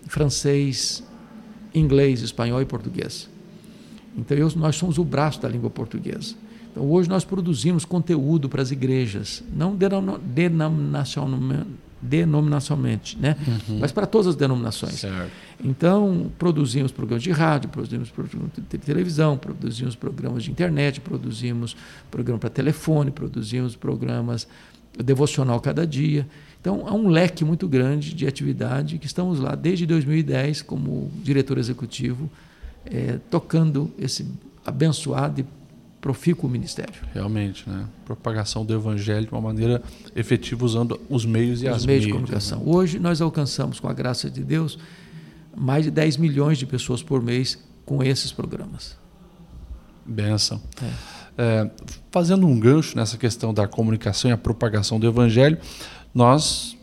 francês, 0.06 1.02
inglês, 1.74 2.22
espanhol 2.22 2.60
e 2.62 2.64
português. 2.64 3.28
Então, 4.16 4.36
eu, 4.36 4.50
nós 4.56 4.76
somos 4.76 4.98
o 4.98 5.04
braço 5.04 5.40
da 5.40 5.48
língua 5.48 5.70
portuguesa. 5.70 6.34
Então, 6.70 6.90
hoje 6.90 7.08
nós 7.08 7.24
produzimos 7.24 7.84
conteúdo 7.84 8.48
para 8.48 8.62
as 8.62 8.70
igrejas, 8.70 9.42
não 9.54 9.76
denominacionalmente, 9.76 11.66
né? 13.16 13.36
Uhum. 13.46 13.78
mas 13.78 13.92
para 13.92 14.06
todas 14.06 14.26
as 14.26 14.36
denominações. 14.36 14.94
Certo. 14.94 15.30
Então, 15.62 16.32
produzimos 16.38 16.90
programas 16.90 17.22
de 17.22 17.30
rádio, 17.30 17.70
produzimos 17.70 18.10
programas 18.10 18.50
de 18.56 18.78
televisão, 18.78 19.38
produzimos 19.38 19.94
programas 19.94 20.42
de 20.42 20.50
internet, 20.50 21.00
produzimos 21.00 21.76
programa 22.10 22.40
para 22.40 22.50
telefone, 22.50 23.12
produzimos 23.12 23.76
programas 23.76 24.48
devocional 24.98 25.60
cada 25.60 25.86
dia. 25.86 26.26
Então, 26.60 26.86
há 26.86 26.92
um 26.92 27.08
leque 27.08 27.44
muito 27.44 27.68
grande 27.68 28.14
de 28.14 28.26
atividade 28.26 28.98
que 28.98 29.06
estamos 29.06 29.38
lá 29.38 29.54
desde 29.54 29.86
2010 29.86 30.62
como 30.62 31.10
diretor 31.22 31.58
executivo, 31.58 32.28
é, 32.84 33.18
tocando 33.30 33.90
esse 33.98 34.26
abençoado 34.64 35.40
e 35.40 35.61
profícuo 36.02 36.50
ministério. 36.50 37.00
Realmente, 37.14 37.66
né? 37.70 37.86
Propagação 38.04 38.66
do 38.66 38.74
evangelho 38.74 39.24
de 39.24 39.32
uma 39.32 39.40
maneira 39.40 39.80
efetiva 40.16 40.64
usando 40.64 41.00
os 41.08 41.24
meios 41.24 41.62
e 41.62 41.68
os 41.68 41.76
as 41.76 41.86
meios 41.86 42.04
de 42.04 42.10
comunicação. 42.10 42.58
Né? 42.58 42.64
Hoje 42.66 42.98
nós 42.98 43.20
alcançamos, 43.20 43.78
com 43.78 43.88
a 43.88 43.92
graça 43.94 44.28
de 44.28 44.42
Deus, 44.42 44.76
mais 45.56 45.84
de 45.84 45.92
10 45.92 46.16
milhões 46.16 46.58
de 46.58 46.66
pessoas 46.66 47.04
por 47.04 47.22
mês 47.22 47.56
com 47.86 48.02
esses 48.02 48.32
programas. 48.32 48.98
Benção. 50.04 50.60
É. 50.82 51.12
É, 51.38 51.70
fazendo 52.10 52.46
um 52.48 52.58
gancho 52.58 52.96
nessa 52.96 53.16
questão 53.16 53.54
da 53.54 53.68
comunicação 53.68 54.28
e 54.28 54.34
a 54.34 54.36
propagação 54.36 54.98
do 54.98 55.06
evangelho, 55.06 55.56
nós 56.12 56.76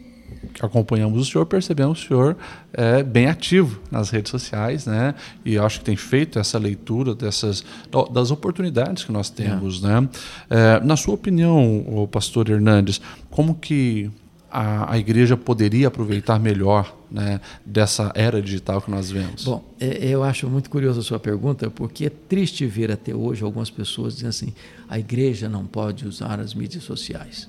acompanhamos 0.61 1.19
o 1.21 1.31
senhor, 1.31 1.45
percebemos 1.45 1.99
que 1.99 2.05
o 2.05 2.07
senhor 2.07 2.37
é 2.73 3.03
bem 3.03 3.27
ativo 3.27 3.79
nas 3.91 4.09
redes 4.09 4.31
sociais, 4.31 4.85
né? 4.85 5.15
E 5.45 5.57
acho 5.57 5.79
que 5.79 5.85
tem 5.85 5.95
feito 5.95 6.39
essa 6.39 6.57
leitura 6.57 7.15
dessas 7.15 7.63
das 8.11 8.31
oportunidades 8.31 9.03
que 9.03 9.11
nós 9.11 9.29
temos, 9.29 9.83
é. 9.83 9.87
né? 9.87 10.09
É, 10.49 10.79
na 10.81 10.97
sua 10.97 11.13
opinião, 11.13 11.85
o 11.87 12.07
pastor 12.07 12.49
Hernandes, 12.49 13.01
como 13.29 13.55
que 13.55 14.11
a, 14.51 14.93
a 14.93 14.97
igreja 14.97 15.37
poderia 15.37 15.87
aproveitar 15.87 16.39
melhor 16.39 16.95
né, 17.09 17.39
dessa 17.65 18.11
era 18.15 18.41
digital 18.41 18.81
que 18.81 18.89
nós 18.89 19.11
vemos? 19.11 19.45
Bom, 19.45 19.63
é, 19.79 20.07
eu 20.07 20.23
acho 20.23 20.49
muito 20.49 20.69
curiosa 20.69 20.99
a 20.99 21.03
sua 21.03 21.19
pergunta, 21.19 21.69
porque 21.69 22.05
é 22.05 22.09
triste 22.09 22.65
ver 22.65 22.91
até 22.91 23.13
hoje 23.13 23.43
algumas 23.43 23.69
pessoas 23.69 24.15
dizendo 24.15 24.29
assim: 24.29 24.53
a 24.87 24.97
igreja 24.97 25.47
não 25.47 25.65
pode 25.65 26.07
usar 26.07 26.39
as 26.39 26.53
mídias 26.53 26.83
sociais 26.83 27.47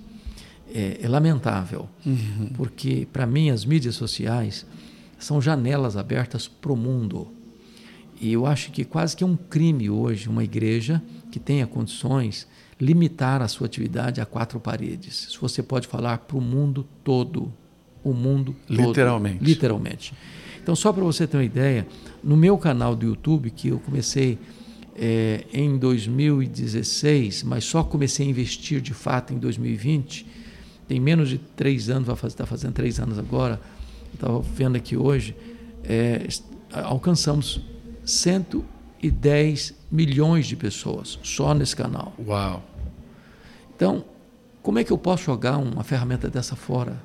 é, 0.74 0.98
é 1.02 1.08
lamentável, 1.08 1.88
uhum. 2.04 2.50
porque 2.54 3.06
para 3.12 3.26
mim 3.26 3.50
as 3.50 3.64
mídias 3.64 3.94
sociais 3.94 4.66
são 5.18 5.40
janelas 5.40 5.96
abertas 5.96 6.48
para 6.48 6.72
o 6.72 6.76
mundo. 6.76 7.28
E 8.20 8.32
eu 8.32 8.46
acho 8.46 8.70
que 8.70 8.84
quase 8.84 9.16
que 9.16 9.24
é 9.24 9.26
um 9.26 9.36
crime 9.36 9.88
hoje 9.88 10.28
uma 10.28 10.44
igreja 10.44 11.02
que 11.30 11.38
tenha 11.38 11.66
condições 11.66 12.46
limitar 12.80 13.42
a 13.42 13.48
sua 13.48 13.66
atividade 13.66 14.20
a 14.20 14.26
quatro 14.26 14.58
paredes. 14.58 15.28
Se 15.30 15.38
você 15.38 15.62
pode 15.62 15.86
falar 15.86 16.18
para 16.18 16.36
o 16.36 16.40
mundo 16.40 16.86
todo, 17.04 17.52
o 18.02 18.12
mundo 18.12 18.56
todo, 18.66 18.86
literalmente. 18.86 19.44
Literalmente. 19.44 20.14
Então, 20.62 20.74
só 20.74 20.92
para 20.92 21.04
você 21.04 21.26
ter 21.26 21.36
uma 21.36 21.44
ideia, 21.44 21.86
no 22.22 22.36
meu 22.36 22.56
canal 22.56 22.94
do 22.94 23.06
YouTube, 23.06 23.50
que 23.50 23.68
eu 23.68 23.78
comecei 23.80 24.38
é, 24.96 25.44
em 25.52 25.76
2016, 25.78 27.42
mas 27.42 27.64
só 27.64 27.82
comecei 27.82 28.26
a 28.26 28.30
investir 28.30 28.80
de 28.80 28.94
fato 28.94 29.32
em 29.32 29.38
2020, 29.38 30.26
tem 30.90 30.98
menos 30.98 31.28
de 31.28 31.38
três 31.38 31.88
anos, 31.88 32.08
vai 32.08 32.16
fazer, 32.16 32.34
está 32.34 32.44
fazendo 32.44 32.72
três 32.72 32.98
anos 32.98 33.16
agora, 33.16 33.60
estava 34.12 34.40
vendo 34.40 34.74
aqui 34.74 34.96
hoje, 34.96 35.36
é, 35.84 36.26
alcançamos 36.72 37.60
110 38.04 39.72
milhões 39.88 40.48
de 40.48 40.56
pessoas 40.56 41.16
só 41.22 41.54
nesse 41.54 41.76
canal. 41.76 42.12
Uau! 42.26 42.60
Então, 43.76 44.04
como 44.64 44.80
é 44.80 44.84
que 44.84 44.90
eu 44.90 44.98
posso 44.98 45.22
jogar 45.22 45.58
uma 45.58 45.84
ferramenta 45.84 46.28
dessa 46.28 46.56
fora? 46.56 47.00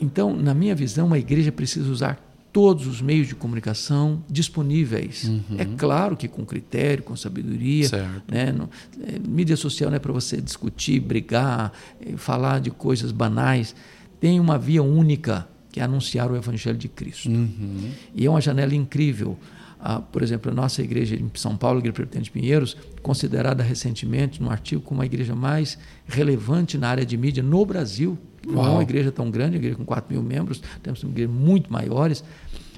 Então, 0.00 0.34
na 0.34 0.54
minha 0.54 0.74
visão, 0.74 1.12
a 1.12 1.18
igreja 1.18 1.52
precisa 1.52 1.92
usar 1.92 2.18
todos 2.52 2.86
os 2.86 3.00
meios 3.00 3.28
de 3.28 3.34
comunicação 3.34 4.22
disponíveis. 4.28 5.24
Uhum. 5.24 5.56
É 5.58 5.64
claro 5.64 6.16
que 6.16 6.26
com 6.26 6.44
critério, 6.44 7.04
com 7.04 7.14
sabedoria. 7.14 7.88
Né? 8.26 8.52
No, 8.52 8.68
é, 9.02 9.18
mídia 9.18 9.56
social 9.56 9.90
não 9.90 9.96
é 9.96 9.98
para 9.98 10.12
você 10.12 10.40
discutir, 10.40 11.00
brigar, 11.00 11.72
é, 12.00 12.16
falar 12.16 12.60
de 12.60 12.70
coisas 12.70 13.12
banais. 13.12 13.74
Tem 14.20 14.40
uma 14.40 14.58
via 14.58 14.82
única, 14.82 15.48
que 15.70 15.80
é 15.80 15.82
anunciar 15.82 16.30
o 16.30 16.36
Evangelho 16.36 16.78
de 16.78 16.88
Cristo. 16.88 17.28
Uhum. 17.28 17.90
E 18.14 18.26
é 18.26 18.30
uma 18.30 18.40
janela 18.40 18.74
incrível. 18.74 19.38
Ah, 19.80 20.00
por 20.00 20.22
exemplo, 20.22 20.50
a 20.50 20.54
nossa 20.54 20.82
igreja 20.82 21.14
em 21.14 21.30
São 21.34 21.56
Paulo, 21.56 21.76
a 21.76 21.80
Igreja 21.80 21.94
Presbiteriana 21.94 22.24
de 22.24 22.30
Pinheiros, 22.30 22.76
considerada 23.02 23.62
recentemente, 23.62 24.42
num 24.42 24.50
artigo, 24.50 24.82
como 24.82 25.00
a 25.02 25.06
igreja 25.06 25.34
mais 25.36 25.78
relevante 26.06 26.76
na 26.76 26.88
área 26.88 27.06
de 27.06 27.16
mídia 27.16 27.42
no 27.42 27.64
Brasil. 27.64 28.18
Não 28.46 28.64
é 28.64 28.68
uma 28.70 28.82
igreja 28.82 29.12
tão 29.12 29.30
grande, 29.30 29.50
uma 29.52 29.58
igreja 29.58 29.76
com 29.76 29.84
4 29.84 30.12
mil 30.12 30.22
membros, 30.22 30.60
temos 30.82 31.02
uma 31.02 31.12
igreja 31.12 31.30
muito 31.30 31.72
maiores, 31.72 32.24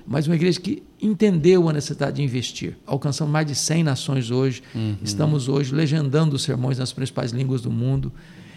mas 0.07 0.27
uma 0.27 0.35
igreja 0.35 0.61
que 0.61 0.83
entendeu 1.01 1.69
a 1.69 1.73
necessidade 1.73 2.17
de 2.17 2.23
investir. 2.23 2.77
Alcançamos 2.85 3.33
mais 3.33 3.47
de 3.47 3.55
100 3.55 3.85
nações 3.85 4.31
hoje, 4.31 4.63
uhum. 4.75 4.97
estamos 5.03 5.49
hoje 5.49 5.75
legendando 5.75 6.35
os 6.35 6.43
sermões 6.43 6.79
nas 6.79 6.93
principais 6.93 7.31
línguas 7.31 7.63
do 7.63 7.71
mundo. 7.71 8.13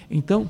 Então, 0.10 0.50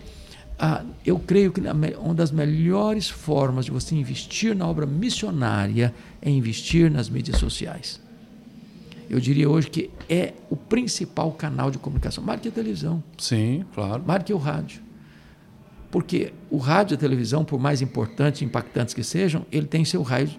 ah, 0.58 0.84
eu 1.06 1.20
creio 1.20 1.52
que 1.52 1.62
uma 1.98 2.14
das 2.14 2.32
melhores 2.32 3.10
formas 3.10 3.66
de 3.66 3.72
você 3.72 3.96
investir 3.96 4.56
na 4.56 4.68
obra 4.68 4.86
missionária 4.86 5.94
é 6.22 6.30
investir 6.30 6.90
nas 6.92 7.10
mídias 7.10 7.38
sociais. 7.38 8.00
Eu 9.10 9.20
diria 9.20 9.50
hoje 9.50 9.70
que 9.70 9.90
é 10.10 10.34
o 10.50 10.56
principal 10.56 11.32
canal 11.32 11.70
de 11.70 11.78
comunicação. 11.78 12.24
Marque 12.24 12.48
a 12.48 12.52
televisão. 12.52 13.04
Sim, 13.18 13.66
claro. 13.74 14.04
Marque 14.06 14.34
o 14.34 14.38
rádio. 14.38 14.82
Porque 15.92 16.34
o 16.50 16.58
rádio 16.58 16.94
e 16.94 16.96
a 16.96 16.98
televisão, 16.98 17.46
por 17.46 17.60
mais 17.60 17.82
importantes 17.82 18.42
e 18.42 18.46
impactantes 18.46 18.94
que 18.94 19.04
sejam, 19.04 19.46
ele 19.52 19.68
tem 19.68 19.86
seu 19.86 20.02
raio 20.02 20.32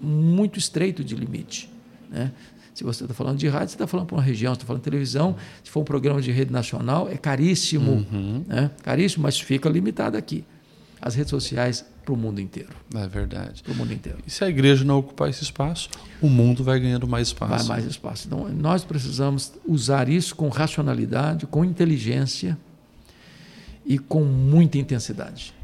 muito 0.00 0.58
estreito 0.58 1.02
de 1.02 1.16
limite. 1.16 1.68
Né? 2.08 2.30
Se 2.76 2.84
você 2.84 3.04
está 3.04 3.14
falando 3.14 3.38
de 3.38 3.48
rádio, 3.48 3.70
você 3.70 3.74
está 3.74 3.86
falando 3.86 4.06
para 4.06 4.16
uma 4.16 4.22
região, 4.22 4.52
você 4.52 4.58
está 4.58 4.66
falando 4.66 4.82
de 4.82 4.84
televisão, 4.84 5.34
se 5.64 5.70
for 5.70 5.80
um 5.80 5.84
programa 5.84 6.20
de 6.20 6.30
rede 6.30 6.52
nacional, 6.52 7.08
é 7.08 7.16
caríssimo. 7.16 8.06
Uhum. 8.12 8.44
Né? 8.46 8.70
Caríssimo, 8.82 9.22
mas 9.22 9.40
fica 9.40 9.66
limitado 9.68 10.14
aqui. 10.14 10.44
As 11.00 11.14
redes 11.14 11.30
sociais 11.30 11.86
para 12.04 12.12
o 12.12 12.16
mundo 12.16 12.38
inteiro. 12.38 12.70
É 12.94 13.08
verdade. 13.08 13.62
Para 13.62 13.72
o 13.72 13.76
mundo 13.76 13.94
inteiro. 13.94 14.18
E 14.26 14.30
se 14.30 14.44
a 14.44 14.48
igreja 14.48 14.84
não 14.84 14.98
ocupar 14.98 15.30
esse 15.30 15.42
espaço, 15.42 15.88
o 16.20 16.28
mundo 16.28 16.62
vai 16.62 16.78
ganhando 16.78 17.08
mais 17.08 17.28
espaço. 17.28 17.66
Vai 17.66 17.78
mais 17.78 17.90
espaço. 17.90 18.26
Então, 18.26 18.46
nós 18.50 18.84
precisamos 18.84 19.54
usar 19.66 20.08
isso 20.10 20.36
com 20.36 20.48
racionalidade, 20.48 21.46
com 21.46 21.64
inteligência, 21.64 22.58
e 23.86 23.98
com 23.98 24.22
muita 24.22 24.76
intensidade. 24.76 25.54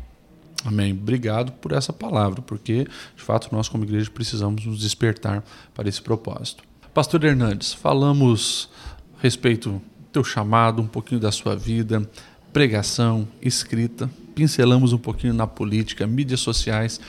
Amém. 0.65 0.93
Obrigado 0.93 1.53
por 1.53 1.73
essa 1.73 1.93
palavra, 1.93 2.41
porque 2.41 2.87
de 3.17 3.23
fato 3.23 3.49
nós, 3.53 3.69
como 3.69 3.85
igreja, 3.85 4.09
precisamos 4.11 4.65
nos 4.65 4.79
despertar 4.79 5.45
para 5.75 5.89
esse 5.89 6.01
propósito. 6.01 6.63
Pastor 6.95 7.25
Hernandes, 7.25 7.73
falamos 7.73 8.69
a 9.19 9.23
respeito 9.23 9.71
do 9.71 9.83
teu 10.13 10.23
chamado, 10.23 10.83
um 10.83 10.87
pouquinho 10.87 11.19
da 11.19 11.33
sua 11.33 11.57
vida, 11.57 12.07
pregação, 12.53 13.27
escrita, 13.41 14.11
pincelamos 14.35 14.93
um 14.93 14.99
pouquinho 14.99 15.33
na 15.33 15.47
política, 15.47 16.07
mídias 16.07 16.41
sociais. 16.41 17.01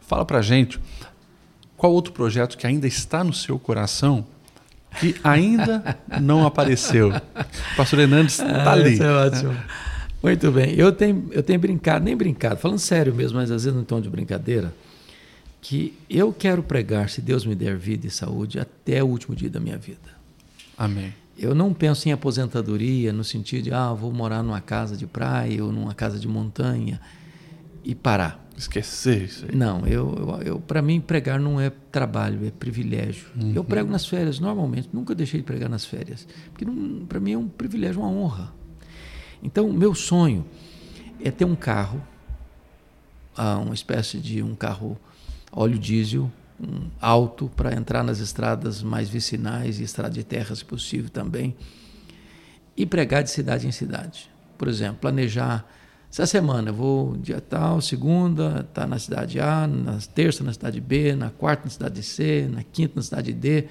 Fala 0.00 0.24
para 0.24 0.40
gente 0.40 0.80
qual 1.76 1.92
outro 1.92 2.14
projeto 2.14 2.56
que 2.56 2.66
ainda 2.66 2.86
está 2.86 3.22
no 3.22 3.34
seu 3.34 3.58
coração 3.58 4.26
que 4.98 5.14
ainda 5.22 5.98
não 6.18 6.46
apareceu. 6.46 7.12
Pastor 7.76 7.98
Hernandes 7.98 8.38
está 8.38 8.72
ali. 8.72 8.94
Isso 8.94 9.02
é 9.02 9.12
ótimo. 9.12 9.54
Muito 10.22 10.50
bem. 10.50 10.74
Eu 10.74 10.92
tenho, 10.92 11.28
eu 11.30 11.42
tenho 11.42 11.60
brincado, 11.60 12.02
nem 12.02 12.16
brincado, 12.16 12.58
falando 12.58 12.78
sério 12.78 13.14
mesmo, 13.14 13.36
mas 13.36 13.50
às 13.50 13.64
vezes 13.64 13.78
no 13.78 13.84
tom 13.84 14.00
de 14.00 14.08
brincadeira, 14.08 14.72
que 15.60 15.98
eu 16.08 16.32
quero 16.32 16.62
pregar, 16.62 17.10
se 17.10 17.20
Deus 17.20 17.44
me 17.44 17.54
der 17.54 17.76
vida 17.76 18.06
e 18.06 18.10
saúde, 18.10 18.58
até 18.58 19.02
o 19.02 19.06
último 19.06 19.36
dia 19.36 19.50
da 19.50 19.60
minha 19.60 19.76
vida. 19.76 20.18
Amém. 20.76 21.12
Eu 21.36 21.54
não 21.54 21.72
penso 21.72 22.08
em 22.08 22.12
aposentadoria 22.12 23.12
no 23.12 23.24
sentido 23.24 23.64
de, 23.64 23.72
ah, 23.72 23.92
vou 23.92 24.12
morar 24.12 24.42
numa 24.42 24.60
casa 24.60 24.96
de 24.96 25.06
praia 25.06 25.64
ou 25.64 25.72
numa 25.72 25.94
casa 25.94 26.18
de 26.18 26.28
montanha 26.28 27.00
e 27.84 27.94
parar. 27.94 28.46
Esquecer 28.56 29.22
isso 29.22 29.46
aí. 29.46 29.56
Não, 29.56 29.86
eu, 29.86 30.14
eu, 30.14 30.42
eu 30.42 30.60
para 30.60 30.82
mim 30.82 31.00
pregar 31.00 31.40
não 31.40 31.58
é 31.58 31.70
trabalho, 31.90 32.46
é 32.46 32.50
privilégio. 32.50 33.28
Uhum. 33.34 33.52
Eu 33.54 33.64
prego 33.64 33.90
nas 33.90 34.04
férias 34.06 34.38
normalmente, 34.38 34.90
nunca 34.92 35.14
deixei 35.14 35.40
de 35.40 35.46
pregar 35.46 35.70
nas 35.70 35.84
férias, 35.84 36.28
porque 36.52 36.66
para 37.08 37.18
mim 37.18 37.32
é 37.32 37.38
um 37.38 37.48
privilégio, 37.48 38.02
uma 38.02 38.10
honra. 38.10 38.52
Então, 39.42 39.66
o 39.66 39.72
meu 39.72 39.94
sonho 39.94 40.44
é 41.22 41.30
ter 41.30 41.46
um 41.46 41.56
carro, 41.56 42.02
ah, 43.34 43.58
uma 43.58 43.74
espécie 43.74 44.18
de 44.18 44.42
um 44.42 44.54
carro 44.54 44.98
óleo 45.52 45.78
diesel, 45.78 46.30
um 46.60 46.88
alto 47.00 47.50
para 47.56 47.74
entrar 47.74 48.02
nas 48.02 48.20
estradas 48.20 48.82
mais 48.82 49.08
vicinais 49.08 49.80
e 49.80 49.82
estrada 49.82 50.14
de 50.14 50.24
terra, 50.24 50.54
se 50.54 50.64
possível 50.64 51.10
também. 51.10 51.56
e 52.76 52.86
pregar 52.86 53.22
de 53.22 53.30
cidade 53.30 53.66
em 53.66 53.72
cidade. 53.72 54.30
Por 54.56 54.66
exemplo, 54.66 54.98
planejar 55.00 55.66
essa 56.10 56.26
semana, 56.26 56.72
vou 56.72 57.16
dia 57.16 57.40
tal, 57.40 57.80
segunda, 57.80 58.66
tá 58.72 58.86
na 58.86 58.98
cidade 58.98 59.38
A, 59.38 59.66
na 59.66 59.98
terça 60.14 60.42
na 60.42 60.52
cidade 60.52 60.80
B, 60.80 61.14
na 61.14 61.30
quarta 61.30 61.64
na 61.64 61.70
cidade 61.70 62.02
C, 62.02 62.48
na 62.50 62.62
quinta 62.62 62.94
na 62.96 63.02
cidade 63.02 63.32
D, 63.32 63.68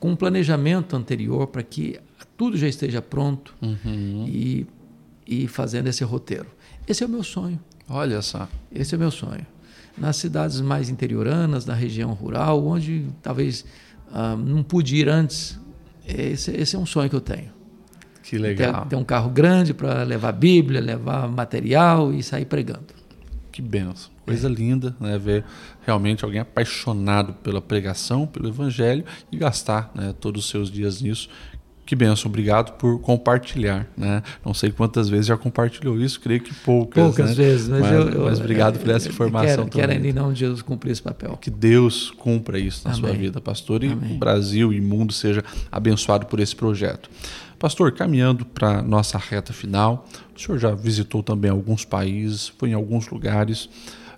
com 0.00 0.10
um 0.10 0.16
planejamento 0.16 0.96
anterior 0.96 1.46
para 1.46 1.62
que 1.62 2.00
tudo 2.36 2.56
já 2.56 2.66
esteja 2.66 3.00
pronto 3.00 3.54
uhum. 3.60 4.24
e, 4.26 4.66
e 5.26 5.46
fazendo 5.46 5.88
esse 5.88 6.02
roteiro. 6.02 6.46
Esse 6.86 7.02
é 7.04 7.06
o 7.06 7.08
meu 7.08 7.22
sonho. 7.22 7.60
Olha 7.88 8.22
só. 8.22 8.48
Esse 8.72 8.94
é 8.94 8.96
o 8.96 9.00
meu 9.00 9.10
sonho. 9.10 9.46
Nas 10.00 10.16
cidades 10.16 10.60
mais 10.60 10.88
interioranas, 10.88 11.66
na 11.66 11.74
região 11.74 12.12
rural, 12.12 12.64
onde 12.66 13.06
talvez 13.22 13.64
ah, 14.12 14.36
não 14.36 14.62
pude 14.62 14.96
ir 14.96 15.08
antes, 15.08 15.58
esse, 16.06 16.50
esse 16.52 16.76
é 16.76 16.78
um 16.78 16.86
sonho 16.86 17.10
que 17.10 17.16
eu 17.16 17.20
tenho. 17.20 17.50
Que 18.22 18.38
legal. 18.38 18.82
Ter, 18.82 18.88
ter 18.90 18.96
um 18.96 19.04
carro 19.04 19.30
grande 19.30 19.72
para 19.72 20.02
levar 20.02 20.32
Bíblia, 20.32 20.80
levar 20.80 21.28
material 21.28 22.12
e 22.12 22.22
sair 22.22 22.44
pregando. 22.44 22.98
Que 23.50 23.62
benção. 23.62 24.10
Coisa 24.24 24.46
é. 24.46 24.50
linda, 24.50 24.94
né? 25.00 25.18
Ver 25.18 25.44
realmente 25.84 26.24
alguém 26.24 26.40
apaixonado 26.40 27.32
pela 27.34 27.60
pregação, 27.60 28.26
pelo 28.26 28.48
evangelho 28.48 29.04
e 29.32 29.36
gastar 29.36 29.90
né, 29.94 30.14
todos 30.20 30.44
os 30.44 30.50
seus 30.50 30.70
dias 30.70 31.00
nisso. 31.00 31.28
Que 31.88 31.96
benção, 31.96 32.28
obrigado 32.28 32.76
por 32.76 33.00
compartilhar. 33.00 33.88
Né? 33.96 34.22
Não 34.44 34.52
sei 34.52 34.70
quantas 34.70 35.08
vezes 35.08 35.24
já 35.24 35.38
compartilhou 35.38 35.98
isso, 35.98 36.20
creio 36.20 36.38
que 36.38 36.52
poucas. 36.52 37.02
Poucas 37.02 37.30
né? 37.30 37.34
vezes, 37.34 37.66
mas, 37.66 37.80
mas, 37.80 37.92
eu, 37.92 38.24
mas 38.24 38.38
obrigado 38.38 38.78
por 38.78 38.90
essa 38.90 39.08
informação 39.08 39.66
quero, 39.66 39.70
também. 39.70 40.02
Quero 40.02 40.06
em 40.06 40.12
nome 40.12 40.34
de 40.34 40.40
Jesus 40.40 40.60
cumprir 40.60 40.90
esse 40.90 41.00
papel. 41.00 41.38
Que 41.40 41.48
Deus 41.48 42.10
cumpra 42.10 42.58
isso 42.58 42.86
na 42.86 42.92
Amém. 42.92 43.00
sua 43.00 43.12
vida, 43.14 43.40
pastor, 43.40 43.82
e 43.82 43.86
Amém. 43.86 44.16
o 44.16 44.18
Brasil 44.18 44.70
e 44.70 44.78
o 44.80 44.82
mundo 44.82 45.14
seja 45.14 45.42
abençoado 45.72 46.26
por 46.26 46.40
esse 46.40 46.54
projeto. 46.54 47.08
Pastor, 47.58 47.90
caminhando 47.92 48.44
para 48.44 48.82
nossa 48.82 49.16
reta 49.16 49.54
final, 49.54 50.06
o 50.36 50.38
senhor 50.38 50.58
já 50.58 50.74
visitou 50.74 51.22
também 51.22 51.50
alguns 51.50 51.86
países, 51.86 52.48
foi 52.48 52.68
em 52.68 52.74
alguns 52.74 53.08
lugares. 53.08 53.66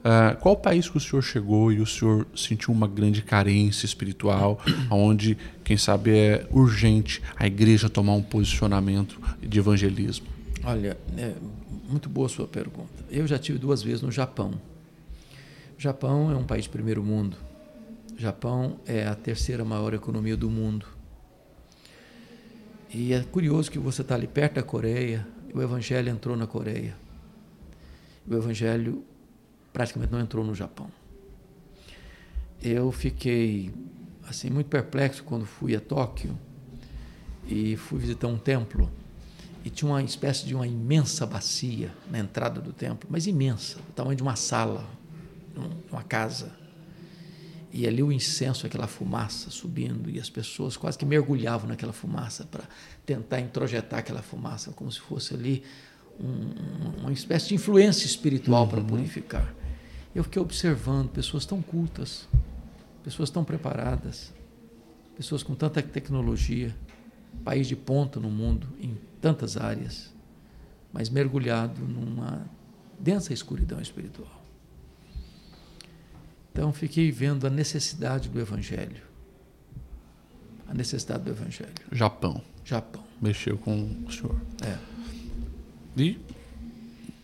Uh, 0.00 0.34
qual 0.40 0.56
país 0.56 0.88
que 0.88 0.96
o 0.96 1.00
senhor 1.00 1.20
chegou 1.20 1.70
e 1.70 1.78
o 1.78 1.86
senhor 1.86 2.26
sentiu 2.34 2.72
uma 2.72 2.88
grande 2.88 3.20
carência 3.20 3.84
espiritual, 3.84 4.58
onde, 4.90 5.36
quem 5.62 5.76
sabe, 5.76 6.10
é 6.10 6.46
urgente 6.50 7.22
a 7.36 7.46
igreja 7.46 7.88
tomar 7.90 8.14
um 8.14 8.22
posicionamento 8.22 9.20
de 9.42 9.58
evangelismo? 9.58 10.26
Olha, 10.64 10.96
é 11.18 11.34
muito 11.88 12.08
boa 12.08 12.26
a 12.26 12.30
sua 12.30 12.46
pergunta. 12.46 13.04
Eu 13.10 13.26
já 13.26 13.38
tive 13.38 13.58
duas 13.58 13.82
vezes 13.82 14.00
no 14.00 14.10
Japão. 14.10 14.54
O 15.78 15.80
Japão 15.80 16.30
é 16.30 16.36
um 16.36 16.44
país 16.44 16.64
de 16.64 16.70
primeiro 16.70 17.02
mundo. 17.02 17.36
O 18.16 18.20
Japão 18.20 18.78
é 18.86 19.06
a 19.06 19.14
terceira 19.14 19.64
maior 19.64 19.92
economia 19.92 20.36
do 20.36 20.48
mundo. 20.48 20.86
E 22.92 23.12
é 23.12 23.20
curioso 23.20 23.70
que 23.70 23.78
você 23.78 24.00
está 24.00 24.14
ali 24.14 24.26
perto 24.26 24.54
da 24.54 24.62
Coreia, 24.62 25.26
o 25.54 25.60
Evangelho 25.60 26.10
entrou 26.10 26.36
na 26.36 26.46
Coreia. 26.46 26.94
O 28.28 28.34
Evangelho 28.34 29.04
praticamente 29.72 30.12
não 30.12 30.20
entrou 30.20 30.44
no 30.44 30.54
Japão. 30.54 30.90
Eu 32.62 32.92
fiquei 32.92 33.72
assim 34.28 34.50
muito 34.50 34.68
perplexo 34.68 35.24
quando 35.24 35.46
fui 35.46 35.74
a 35.74 35.80
Tóquio 35.80 36.36
e 37.46 37.76
fui 37.76 37.98
visitar 37.98 38.28
um 38.28 38.38
templo 38.38 38.90
e 39.64 39.70
tinha 39.70 39.90
uma 39.90 40.02
espécie 40.02 40.46
de 40.46 40.54
uma 40.54 40.66
imensa 40.66 41.26
bacia 41.26 41.92
na 42.10 42.18
entrada 42.18 42.60
do 42.60 42.72
templo, 42.72 43.08
mas 43.10 43.26
imensa, 43.26 43.76
do 43.76 43.92
tamanho 43.92 44.16
de 44.16 44.22
uma 44.22 44.36
sala, 44.36 44.88
uma 45.90 46.02
casa. 46.02 46.52
E 47.72 47.86
ali 47.86 48.02
o 48.02 48.10
incenso, 48.10 48.66
aquela 48.66 48.86
fumaça 48.86 49.50
subindo, 49.50 50.10
e 50.10 50.18
as 50.18 50.28
pessoas 50.30 50.76
quase 50.76 50.98
que 50.98 51.04
mergulhavam 51.04 51.68
naquela 51.68 51.92
fumaça 51.92 52.44
para 52.44 52.64
tentar 53.06 53.40
introjetar 53.40 54.00
aquela 54.00 54.22
fumaça, 54.22 54.72
como 54.72 54.90
se 54.90 54.98
fosse 54.98 55.34
ali 55.34 55.62
um, 56.18 57.02
uma 57.02 57.12
espécie 57.12 57.48
de 57.48 57.54
influência 57.54 58.06
espiritual 58.06 58.62
uhum. 58.62 58.68
para 58.68 58.80
purificar. 58.82 59.54
Eu 60.14 60.24
fiquei 60.24 60.42
observando 60.42 61.08
pessoas 61.08 61.46
tão 61.46 61.62
cultas, 61.62 62.28
pessoas 63.04 63.30
tão 63.30 63.44
preparadas, 63.44 64.32
pessoas 65.16 65.42
com 65.42 65.54
tanta 65.54 65.80
tecnologia, 65.82 66.74
país 67.44 67.68
de 67.68 67.76
ponta 67.76 68.18
no 68.18 68.30
mundo, 68.30 68.66
em 68.80 68.98
tantas 69.20 69.56
áreas, 69.56 70.12
mas 70.92 71.08
mergulhado 71.08 71.80
numa 71.80 72.44
densa 72.98 73.32
escuridão 73.32 73.80
espiritual. 73.80 74.40
Então 76.52 76.72
fiquei 76.72 77.10
vendo 77.12 77.46
a 77.46 77.50
necessidade 77.50 78.28
do 78.28 78.40
Evangelho. 78.40 79.02
A 80.68 80.74
necessidade 80.74 81.24
do 81.24 81.30
Evangelho. 81.30 81.72
Japão. 81.92 82.42
Japão. 82.64 83.02
Mexeu 83.20 83.56
com 83.58 84.04
o 84.06 84.12
senhor. 84.12 84.40
É. 84.62 84.78
E, 85.96 86.18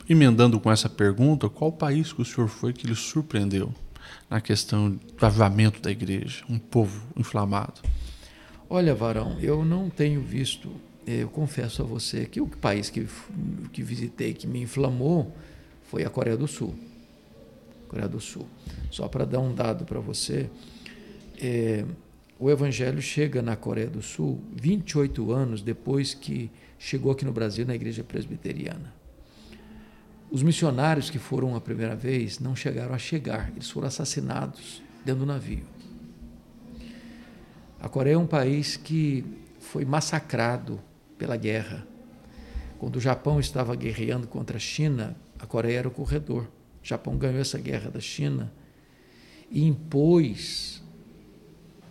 emendando 0.08 0.60
com 0.60 0.70
essa 0.70 0.88
pergunta, 0.88 1.48
qual 1.48 1.72
país 1.72 2.12
que 2.12 2.22
o 2.22 2.24
senhor 2.24 2.48
foi 2.48 2.72
que 2.72 2.86
lhe 2.86 2.94
surpreendeu 2.94 3.72
na 4.30 4.40
questão 4.40 4.90
do 4.90 5.26
avivamento 5.26 5.80
da 5.80 5.90
igreja? 5.90 6.44
Um 6.48 6.58
povo 6.58 7.02
inflamado. 7.16 7.80
Olha, 8.68 8.94
Varão, 8.94 9.38
eu 9.40 9.64
não 9.64 9.88
tenho 9.88 10.20
visto, 10.20 10.70
eh, 11.06 11.22
eu 11.22 11.28
confesso 11.28 11.82
a 11.82 11.84
você 11.84 12.26
que 12.26 12.40
o 12.40 12.46
país 12.46 12.90
que, 12.90 13.06
que 13.72 13.82
visitei 13.82 14.34
que 14.34 14.46
me 14.46 14.62
inflamou 14.62 15.34
foi 15.84 16.04
a 16.04 16.10
Coreia 16.10 16.36
do 16.36 16.48
Sul. 16.48 16.74
Coreia 17.88 18.08
do 18.08 18.20
Sul. 18.20 18.46
Só 18.90 19.06
para 19.08 19.24
dar 19.24 19.40
um 19.40 19.54
dado 19.54 19.84
para 19.84 20.00
você, 20.00 20.50
é, 21.40 21.84
o 22.38 22.50
Evangelho 22.50 23.00
chega 23.00 23.40
na 23.40 23.56
Coreia 23.56 23.88
do 23.88 24.02
Sul 24.02 24.40
28 24.54 25.32
anos 25.32 25.62
depois 25.62 26.12
que 26.12 26.50
chegou 26.78 27.12
aqui 27.12 27.24
no 27.24 27.32
Brasil 27.32 27.64
na 27.64 27.74
Igreja 27.74 28.02
Presbiteriana. 28.02 28.92
Os 30.30 30.42
missionários 30.42 31.08
que 31.08 31.18
foram 31.18 31.54
a 31.54 31.60
primeira 31.60 31.94
vez 31.94 32.40
não 32.40 32.56
chegaram 32.56 32.94
a 32.94 32.98
chegar, 32.98 33.50
eles 33.52 33.70
foram 33.70 33.86
assassinados 33.86 34.82
dentro 35.04 35.20
do 35.20 35.26
navio. 35.26 35.64
A 37.80 37.88
Coreia 37.88 38.14
é 38.14 38.18
um 38.18 38.26
país 38.26 38.76
que 38.76 39.24
foi 39.60 39.84
massacrado 39.84 40.80
pela 41.16 41.36
guerra. 41.36 41.86
Quando 42.78 42.96
o 42.96 43.00
Japão 43.00 43.38
estava 43.38 43.74
guerreando 43.76 44.26
contra 44.26 44.56
a 44.56 44.60
China, 44.60 45.16
a 45.38 45.46
Coreia 45.46 45.78
era 45.78 45.88
o 45.88 45.92
corredor. 45.92 46.44
O 46.82 46.86
Japão 46.86 47.16
ganhou 47.16 47.40
essa 47.40 47.58
guerra 47.58 47.90
da 47.90 48.00
China 48.00 48.52
e 49.50 49.64
impôs 49.64 50.82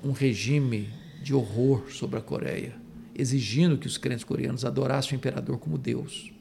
um 0.04 0.12
regime 0.12 0.90
de 1.24 1.34
horror 1.34 1.90
sobre 1.90 2.20
a 2.20 2.22
Coreia, 2.22 2.76
exigindo 3.16 3.78
que 3.78 3.88
os 3.88 3.98
crentes 3.98 4.26
coreanos 4.26 4.66
adorassem 4.66 5.14
o 5.14 5.16
imperador 5.16 5.58
como 5.58 5.78
Deus. 5.78 6.35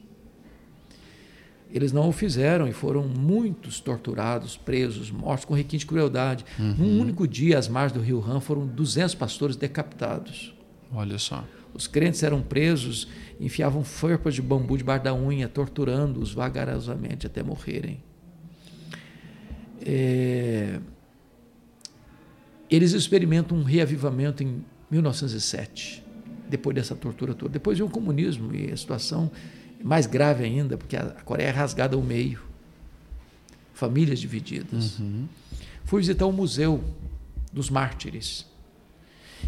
Eles 1.71 1.91
não 1.91 2.07
o 2.07 2.11
fizeram 2.11 2.67
e 2.67 2.71
foram 2.71 3.07
muitos 3.07 3.79
torturados, 3.79 4.55
presos, 4.55 5.11
mortos 5.11 5.45
com 5.45 5.53
requinte 5.53 5.79
de 5.79 5.85
crueldade. 5.87 6.45
Uhum. 6.57 6.75
Num 6.77 7.01
único 7.01 7.27
dia, 7.27 7.57
às 7.57 7.67
margens 7.67 7.99
do 7.99 8.05
rio 8.05 8.23
Han, 8.25 8.39
foram 8.39 8.65
200 8.65 9.15
pastores 9.15 9.55
decapitados. 9.55 10.53
Olha 10.91 11.17
só. 11.17 11.43
Os 11.73 11.87
crentes 11.87 12.23
eram 12.23 12.41
presos, 12.41 13.07
enfiavam 13.39 13.83
farpas 13.83 14.33
de 14.33 14.41
bambu 14.41 14.77
debaixo 14.77 15.03
da 15.03 15.13
unha, 15.13 15.49
torturando-os 15.49 16.33
vagarosamente 16.33 17.27
até 17.27 17.43
morrerem. 17.43 18.01
É, 19.85 20.79
eles 22.69 22.93
experimentam 22.93 23.57
um 23.57 23.63
reavivamento 23.63 24.41
em 24.41 24.63
1907, 24.89 26.03
depois 26.49 26.75
dessa 26.75 26.95
tortura 26.95 27.33
toda. 27.33 27.51
Depois 27.51 27.77
veio 27.77 27.89
o 27.89 27.91
comunismo 27.91 28.55
e 28.55 28.71
a 28.71 28.77
situação 28.77 29.29
mais 29.83 30.05
grave 30.05 30.43
ainda, 30.43 30.77
porque 30.77 30.95
a 30.95 31.05
Coreia 31.23 31.47
é 31.47 31.51
rasgada 31.51 31.95
ao 31.95 32.01
meio, 32.01 32.41
famílias 33.73 34.19
divididas. 34.19 34.99
Uhum. 34.99 35.27
Fui 35.83 36.01
visitar 36.01 36.25
o 36.25 36.31
Museu 36.31 36.83
dos 37.51 37.69
Mártires. 37.69 38.45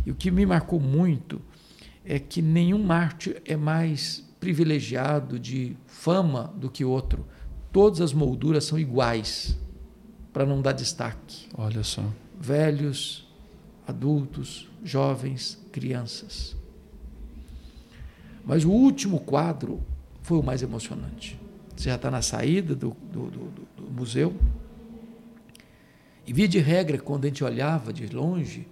E 0.06 0.12
o 0.12 0.16
que 0.16 0.30
me 0.30 0.46
marcou 0.46 0.80
muito 0.80 1.42
é 2.06 2.20
que 2.20 2.42
nenhum 2.42 2.82
mártir 2.82 3.42
é 3.46 3.58
mais 3.58 4.24
privilegiado 4.40 5.40
de 5.40 5.76
fama 5.88 6.54
do 6.56 6.70
que 6.70 6.86
outro. 6.86 7.26
Todas 7.72 8.00
as 8.00 8.14
molduras 8.14 8.64
são 8.64 8.80
iguais 8.80 9.58
para 10.32 10.46
não 10.46 10.62
dar 10.62 10.72
destaque. 10.72 11.48
Olha 11.58 11.84
só. 11.84 12.04
Velhos, 12.40 13.28
adultos, 13.88 14.70
jovens, 14.84 15.60
crianças. 15.72 16.56
Mas 18.46 18.64
o 18.64 18.70
último 18.70 19.20
quadro 19.20 19.84
foi 20.28 20.38
o 20.38 20.44
mais 20.44 20.62
emocionante. 20.62 21.40
Você 21.74 21.88
já 21.88 21.96
está 21.96 22.12
na 22.12 22.22
saída 22.22 22.76
do, 22.76 22.90
do, 23.10 23.32
do, 23.32 23.68
do, 23.78 23.90
museu. 23.90 24.36
E 26.26 26.34
via 26.34 26.50
de 26.50 26.60
regra, 26.60 26.98
quando 26.98 27.24
a 27.24 27.28
gente 27.30 27.46
olhava 27.46 27.94
de 27.94 28.08
longe, 28.08 28.68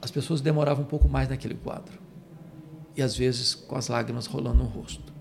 as 0.00 0.12
pessoas 0.12 0.40
demoravam 0.40 0.84
um 0.84 0.86
pouco 0.86 1.08
mais 1.08 1.28
naquele 1.28 1.54
quadro. 1.54 1.98
E 2.96 3.02
às 3.02 3.16
vezes 3.16 3.52
com 3.52 3.74
as 3.74 3.88
lágrimas 3.88 4.26
rolando 4.26 4.58
no 4.58 4.64
rosto. 4.64 5.12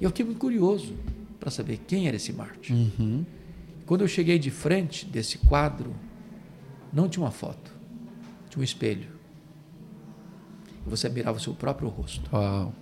E 0.00 0.04
eu 0.04 0.10
fiquei 0.10 0.24
muito 0.24 0.38
curioso 0.38 0.94
para 1.40 1.50
saber 1.50 1.78
quem 1.78 2.06
era 2.06 2.14
esse 2.14 2.32
Marte. 2.32 2.72
Uhum. 2.72 3.26
Quando 3.84 4.02
eu 4.02 4.08
cheguei 4.08 4.38
de 4.38 4.52
frente 4.52 5.04
desse 5.06 5.38
quadro, 5.38 5.92
não 6.92 7.08
tinha 7.08 7.24
uma 7.24 7.32
foto, 7.32 7.74
tinha 8.48 8.60
um 8.60 8.64
espelho. 8.64 9.08
E 10.86 10.88
você 10.88 11.08
mirava 11.08 11.36
o 11.36 11.40
seu 11.40 11.52
próprio 11.52 11.88
rosto. 11.88 12.30
Uau. 12.32 12.72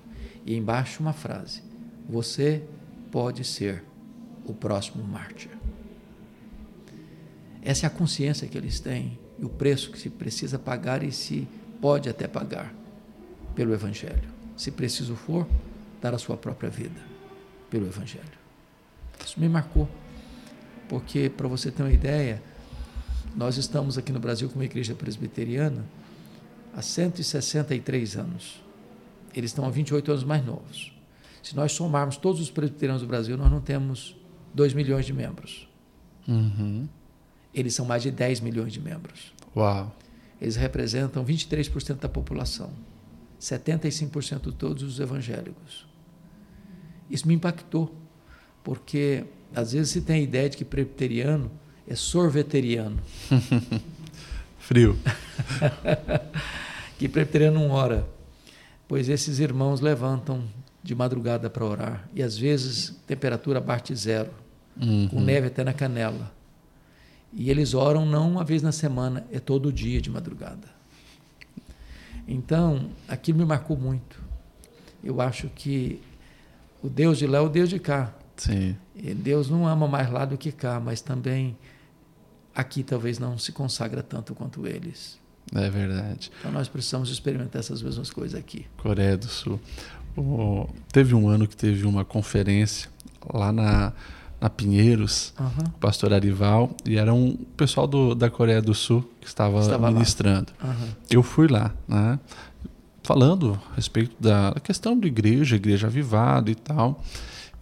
E 0.45 0.55
embaixo 0.55 1.03
uma 1.03 1.15
frase: 1.15 1.66
Você 2.09 2.63
pode 3.11 3.45
ser 3.45 3.83
o 4.45 4.55
próximo 4.55 5.03
mártir. 5.03 5.51
Essa 7.63 7.87
é 7.87 7.89
a 7.89 7.91
consciência 7.91 8.47
que 8.47 8.57
eles 8.57 8.79
têm 8.79 9.19
e 9.39 9.45
o 9.45 9.49
preço 9.49 9.91
que 9.91 9.99
se 9.99 10.09
precisa 10.09 10.59
pagar 10.59 11.03
e 11.03 11.11
se 11.11 11.49
pode 11.81 12.09
até 12.09 12.29
pagar 12.29 12.73
pelo 13.55 13.75
Evangelho. 13.75 14.29
Se 14.57 14.71
preciso 14.71 15.17
for, 15.17 15.47
dar 16.01 16.15
a 16.15 16.19
sua 16.19 16.37
própria 16.37 16.71
vida 16.71 17.01
pelo 17.69 17.87
Evangelho. 17.87 18.25
Isso 19.25 19.41
me 19.41 19.49
marcou, 19.49 19.89
porque, 20.89 21.29
para 21.29 21.49
você 21.49 21.71
ter 21.71 21.83
uma 21.83 21.93
ideia, 21.93 22.41
nós 23.35 23.57
estamos 23.57 23.99
aqui 23.99 24.13
no 24.13 24.21
Brasil 24.21 24.49
com 24.49 24.55
uma 24.55 24.65
igreja 24.65 24.95
presbiteriana 24.95 25.85
há 26.75 26.81
163 26.81 28.17
anos. 28.17 28.63
Eles 29.35 29.51
estão 29.51 29.67
há 29.67 29.71
28 29.71 30.11
anos 30.13 30.25
mais 30.25 30.45
novos. 30.45 30.96
Se 31.43 31.55
nós 31.55 31.73
somarmos 31.73 32.17
todos 32.17 32.41
os 32.41 32.51
presbiterianos 32.51 33.03
do 33.03 33.09
Brasil, 33.09 33.37
nós 33.37 33.51
não 33.51 33.61
temos 33.61 34.17
2 34.55 34.75
milhões 34.75 35.07
de 35.07 35.13
membros. 35.13 35.69
Uhum. 36.27 36.89
Eles 37.55 37.75
são 37.75 37.87
mais 37.87 38.03
de 38.03 38.11
10 38.11 38.41
milhões 38.41 38.73
de 38.73 38.81
membros. 38.81 39.33
Uau. 39.55 39.95
Eles 40.41 40.57
representam 40.57 41.25
23% 41.25 41.97
da 41.97 42.09
população, 42.09 42.71
75% 43.41 44.51
de 44.51 44.53
todos 44.53 44.83
os 44.83 45.01
evangélicos. 45.01 45.87
Isso 47.11 47.27
me 47.27 47.35
impactou, 47.35 47.95
porque 48.63 49.25
às 49.55 49.73
vezes 49.73 49.91
se 49.91 50.01
tem 50.01 50.17
a 50.17 50.23
ideia 50.23 50.51
de 50.51 50.57
que 50.57 50.65
presbiteriano 50.65 51.51
é 51.87 51.95
sorveteriano. 51.95 52.99
Frio. 54.59 54.99
que 56.99 57.09
presbiteriano 57.09 57.61
não 57.61 57.71
ora, 57.71 58.07
pois 58.89 59.09
esses 59.09 59.39
irmãos 59.39 59.81
levantam 59.81 60.45
de 60.87 60.95
madrugada 60.95 61.51
para 61.51 61.65
orar 61.65 62.09
e 62.15 62.23
às 62.23 62.39
vezes 62.39 62.95
temperatura 63.09 63.59
abaixo 63.59 63.87
de 63.87 63.97
zero, 63.97 64.31
Uhum. 64.81 65.09
com 65.09 65.21
neve 65.21 65.47
até 65.49 65.65
na 65.65 65.73
canela. 65.73 66.31
E 67.33 67.51
eles 67.51 67.73
oram 67.75 68.05
não 68.07 68.31
uma 68.31 68.45
vez 68.45 68.63
na 68.63 68.71
semana, 68.73 69.27
é 69.33 69.41
todo 69.41 69.73
dia 69.73 70.01
de 70.01 70.09
madrugada. 70.11 70.69
Então, 72.29 72.91
aquilo 73.09 73.39
me 73.39 73.45
marcou 73.45 73.77
muito. 73.77 74.21
Eu 75.03 75.21
acho 75.21 75.49
que 75.49 76.01
o 76.83 76.89
Deus 76.89 77.19
de 77.19 77.27
lá 77.27 77.39
é 77.39 77.41
o 77.41 77.49
Deus 77.49 77.69
de 77.71 77.79
cá. 77.79 78.13
Sim. 78.37 78.77
E 78.95 79.15
Deus 79.15 79.49
não 79.49 79.67
ama 79.67 79.89
mais 79.89 80.11
lá 80.11 80.25
do 80.25 80.37
que 80.37 80.53
cá, 80.53 80.79
mas 80.79 81.01
também 81.01 81.57
aqui 82.55 82.83
talvez 82.83 83.19
não 83.19 83.39
se 83.39 83.53
consagra 83.53 84.03
tanto 84.03 84.35
quanto 84.35 84.67
eles. 84.67 85.19
É 85.55 85.71
verdade. 85.71 86.31
Então 86.41 86.51
nós 86.51 86.69
precisamos 86.69 87.09
experimentar 87.09 87.61
essas 87.61 87.81
mesmas 87.81 88.11
coisas 88.11 88.39
aqui. 88.39 88.67
Coreia 88.77 89.17
do 89.17 89.27
Sul. 89.29 89.61
O- 90.17 90.67
teve 90.93 91.15
um 91.15 91.29
ano 91.29 91.47
que 91.47 91.57
teve 91.57 91.87
uma 91.87 92.05
conferência 92.05 92.89
lá 93.33 93.53
na, 93.53 93.93
na 94.41 94.49
Pinheiros, 94.49 95.35
o 95.67 95.79
pastor 95.79 96.13
Arival, 96.13 96.71
e 96.85 96.97
era 96.97 97.13
um 97.13 97.37
pessoal 97.57 97.87
do, 97.87 98.15
da 98.15 98.31
Coreia 98.31 98.63
do 98.63 98.75
Sul 98.75 99.09
que 99.21 99.27
estava, 99.27 99.61
Estava 99.61 99.91
ministrando. 99.91 100.53
aham. 100.63 100.89
Eu 101.11 101.23
fui 101.23 101.49
lá, 101.49 101.73
né? 101.87 102.19
Falando 103.03 103.61
a 103.73 103.77
respeito 103.77 104.17
da 104.19 104.55
questão 104.65 104.99
de 104.99 105.07
igreja, 105.07 105.55
igreja 105.57 105.87
avivada 105.87 106.51
e 106.51 106.55
tal. 106.57 107.03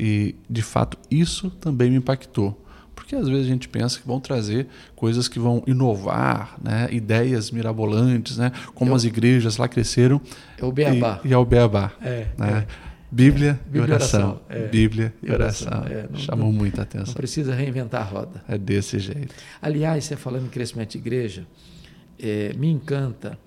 E, 0.00 0.34
de 0.48 0.62
fato, 0.62 0.96
isso 1.10 1.50
também 1.50 1.90
me 1.90 1.96
impactou. 1.98 2.63
Porque 2.94 3.14
às 3.16 3.28
vezes 3.28 3.46
a 3.46 3.48
gente 3.48 3.68
pensa 3.68 3.98
que 4.00 4.06
vão 4.06 4.20
trazer 4.20 4.66
coisas 4.96 5.28
que 5.28 5.38
vão 5.38 5.62
inovar, 5.66 6.56
né? 6.62 6.88
ideias 6.90 7.50
mirabolantes, 7.50 8.36
né? 8.38 8.52
como 8.74 8.92
Eu- 8.92 8.94
as 8.96 9.04
igrejas 9.04 9.56
lá 9.56 9.68
cresceram. 9.68 10.20
É 10.58 10.64
o 10.64 10.72
beabá. 10.72 11.20
E, 11.24 11.28
e 11.28 11.32
é 11.32 11.36
o 11.36 11.44
beabá. 11.44 11.92
É, 12.00 12.26
né? 12.38 12.66
Bíblia, 13.10 13.60
e 13.66 13.70
Bíblia 13.70 13.92
e 13.92 13.94
oração. 13.94 14.40
é. 14.48 14.66
Bíblia 14.66 15.14
e 15.22 15.30
oração, 15.30 15.68
oração. 15.68 15.96
é, 15.98 16.08
não- 16.10 16.18
Chamou 16.18 16.46
não- 16.50 16.58
muita 16.58 16.78
Não 16.78 16.82
atenção. 16.82 17.14
precisa 17.14 17.54
reinventar 17.54 18.00
a 18.02 18.04
roda. 18.04 18.42
É 18.48 18.58
desse 18.58 18.98
jeito. 18.98 19.32
Aliás, 19.62 20.04
você 20.04 20.16
falando 20.16 20.46
em 20.46 20.48
crescimento 20.48 20.90
de 20.92 20.98
igreja, 20.98 21.46
eh, 22.18 22.52
me 22.56 22.68
encanta, 22.68 23.38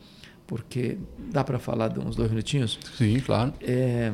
porque 0.46 0.98
dá 1.32 1.44
para 1.44 1.60
falar 1.60 1.90
de 1.90 2.00
uns 2.00 2.16
dois 2.16 2.30
minutinhos. 2.30 2.80
Sim, 2.98 3.20
claro. 3.20 3.54
É, 3.62 4.14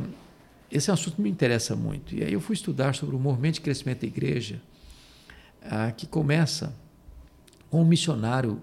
esse 0.72 0.89
é 0.89 0.93
um 0.93 0.96
assunto 0.96 1.17
que 1.17 1.22
me 1.22 1.30
interessa 1.30 1.76
muito. 1.76 2.15
E 2.15 2.24
aí 2.24 2.34
eu 2.34 2.41
fui 2.41 2.56
estudar 2.56 2.96
sobre 2.96 3.15
o 3.15 3.19
movimento 3.19 3.56
de 3.56 3.62
crescimento 3.62 4.02
da 4.02 4.08
igreja, 4.08 4.60
ah, 5.63 5.91
que 5.91 6.06
começa 6.06 6.73
com 7.69 7.82
um 7.82 7.86
missionário 7.86 8.62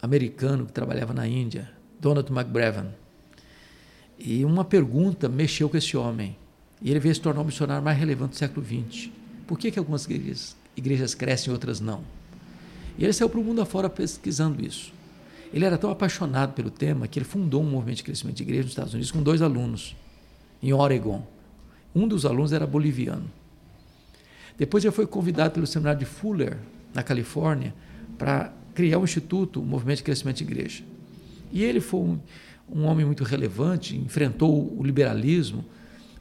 americano 0.00 0.66
que 0.66 0.72
trabalhava 0.72 1.12
na 1.12 1.26
Índia, 1.26 1.70
Donald 2.00 2.30
McBrevan. 2.30 2.88
E 4.18 4.44
uma 4.44 4.64
pergunta 4.64 5.28
mexeu 5.28 5.68
com 5.68 5.76
esse 5.76 5.96
homem. 5.96 6.36
E 6.80 6.90
ele 6.90 7.00
veio 7.00 7.14
se 7.14 7.20
tornar 7.20 7.40
o 7.40 7.44
missionário 7.44 7.82
mais 7.82 7.98
relevante 7.98 8.32
do 8.32 8.36
século 8.36 8.64
XX. 8.64 9.10
Por 9.46 9.58
que, 9.58 9.70
que 9.70 9.78
algumas 9.78 10.04
igrejas, 10.04 10.56
igrejas 10.76 11.14
crescem 11.14 11.50
e 11.50 11.52
outras 11.52 11.80
não? 11.80 12.02
E 12.98 13.04
ele 13.04 13.12
saiu 13.12 13.28
para 13.28 13.40
o 13.40 13.44
mundo 13.44 13.60
afora 13.60 13.88
pesquisando 13.90 14.64
isso. 14.64 14.92
Ele 15.52 15.64
era 15.64 15.78
tão 15.78 15.90
apaixonado 15.90 16.52
pelo 16.52 16.70
tema 16.70 17.08
que 17.08 17.18
ele 17.18 17.24
fundou 17.24 17.62
um 17.62 17.70
movimento 17.70 17.98
de 17.98 18.04
crescimento 18.04 18.36
de 18.36 18.42
igreja 18.42 18.62
nos 18.62 18.72
Estados 18.72 18.92
Unidos 18.92 19.10
com 19.10 19.22
dois 19.22 19.40
alunos, 19.40 19.96
em 20.62 20.72
Oregon. 20.72 21.26
Um 21.94 22.06
dos 22.08 22.26
alunos 22.26 22.52
era 22.52 22.66
boliviano. 22.66 23.30
Depois 24.56 24.84
ele 24.84 24.92
foi 24.92 25.06
convidado 25.06 25.54
pelo 25.54 25.66
seminário 25.66 25.98
de 25.98 26.04
Fuller, 26.04 26.56
na 26.92 27.02
Califórnia, 27.02 27.74
para 28.16 28.52
criar 28.74 28.98
um 28.98 29.04
instituto, 29.04 29.60
um 29.60 29.64
movimento 29.64 29.98
de 29.98 30.04
crescimento 30.04 30.38
de 30.38 30.44
igreja. 30.44 30.84
E 31.52 31.62
ele 31.62 31.80
foi 31.80 32.00
um, 32.00 32.20
um 32.70 32.84
homem 32.84 33.04
muito 33.04 33.24
relevante, 33.24 33.96
enfrentou 33.96 34.76
o 34.76 34.82
liberalismo, 34.82 35.64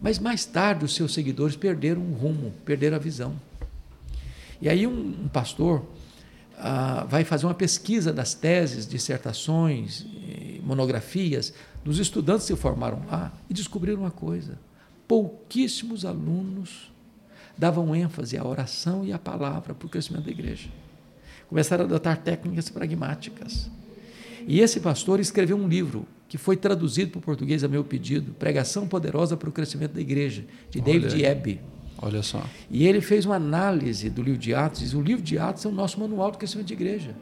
mas 0.02 0.20
mais 0.20 0.46
tarde 0.46 0.86
os 0.86 0.94
seus 0.96 1.14
seguidores 1.14 1.56
perderam 1.56 2.02
o 2.02 2.14
rumo, 2.14 2.54
perderam 2.66 2.96
a 2.98 3.00
visão. 3.00 3.36
E 4.62 4.70
aí 4.70 4.86
um, 4.88 5.24
um 5.26 5.28
pastor 5.28 5.86
ah, 6.58 7.06
vai 7.10 7.24
fazer 7.24 7.46
uma 7.46 7.54
pesquisa 7.54 8.14
das 8.14 8.34
teses, 8.34 8.88
dissertações, 8.88 10.06
eh, 10.28 10.60
monografias 10.64 11.54
dos 11.84 12.00
estudantes 12.00 12.48
que 12.48 12.54
se 12.54 12.60
formaram 12.60 13.02
lá 13.08 13.34
e 13.50 13.54
descobriram 13.54 14.02
uma 14.02 14.12
coisa: 14.12 14.58
pouquíssimos 15.08 16.06
alunos 16.06 16.93
davam 17.58 17.96
ênfase 17.96 18.38
à 18.38 18.44
oração 18.46 19.06
e 19.06 19.12
à 19.14 19.20
palavra 19.20 19.74
para 19.74 19.86
o 19.86 19.90
crescimento 19.90 20.26
da 20.26 20.32
igreja. 20.32 20.70
Começaram 21.48 21.84
a 21.84 21.88
adotar 21.88 22.18
técnicas 22.18 22.70
pragmáticas. 22.70 23.70
E 24.48 24.60
esse 24.60 24.80
pastor 24.80 25.20
escreveu 25.20 25.56
um 25.56 25.68
livro 25.68 26.06
que 26.28 26.38
foi 26.38 26.58
traduzido 26.58 27.12
para 27.12 27.20
o 27.20 27.22
português 27.22 27.64
a 27.64 27.68
meu 27.68 27.84
pedido, 27.84 28.34
Pregação 28.34 28.88
Poderosa 28.88 29.38
para 29.38 29.48
o 29.48 29.52
Crescimento 29.52 29.94
da 29.94 30.02
Igreja, 30.02 30.44
de 30.70 30.80
Olha 30.82 31.00
David. 31.00 31.24
Ebb. 31.24 31.62
Olha 32.02 32.24
só. 32.24 32.44
E 32.70 32.86
ele 32.88 33.00
fez 33.00 33.26
uma 33.26 33.36
análise 33.36 34.10
do 34.10 34.22
livro 34.22 34.40
de 34.40 34.54
Atos. 34.54 34.82
Diz, 34.82 34.94
o 34.94 35.02
livro 35.02 35.24
de 35.24 35.38
Atos 35.38 35.64
é 35.64 35.70
o 35.70 35.72
nosso 35.72 36.00
manual 36.00 36.32
de 36.32 36.38
crescimento 36.40 36.68
de 36.68 36.74
igreja. 36.74 37.16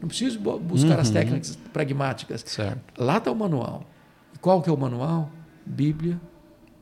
Não 0.00 0.06
preciso 0.08 0.38
bu- 0.38 0.58
buscar 0.58 1.00
as 1.00 1.08
Uhum. 1.08 1.14
técnicas 1.14 1.56
pragmáticas. 1.72 2.44
Certo. 2.46 2.80
Lá 3.02 3.16
está 3.18 3.32
o 3.32 3.34
manual. 3.36 3.88
E 4.34 4.38
qual 4.38 4.60
que 4.62 4.68
é 4.68 4.72
o 4.72 4.76
manual? 4.76 5.30
Bíblia 5.64 6.20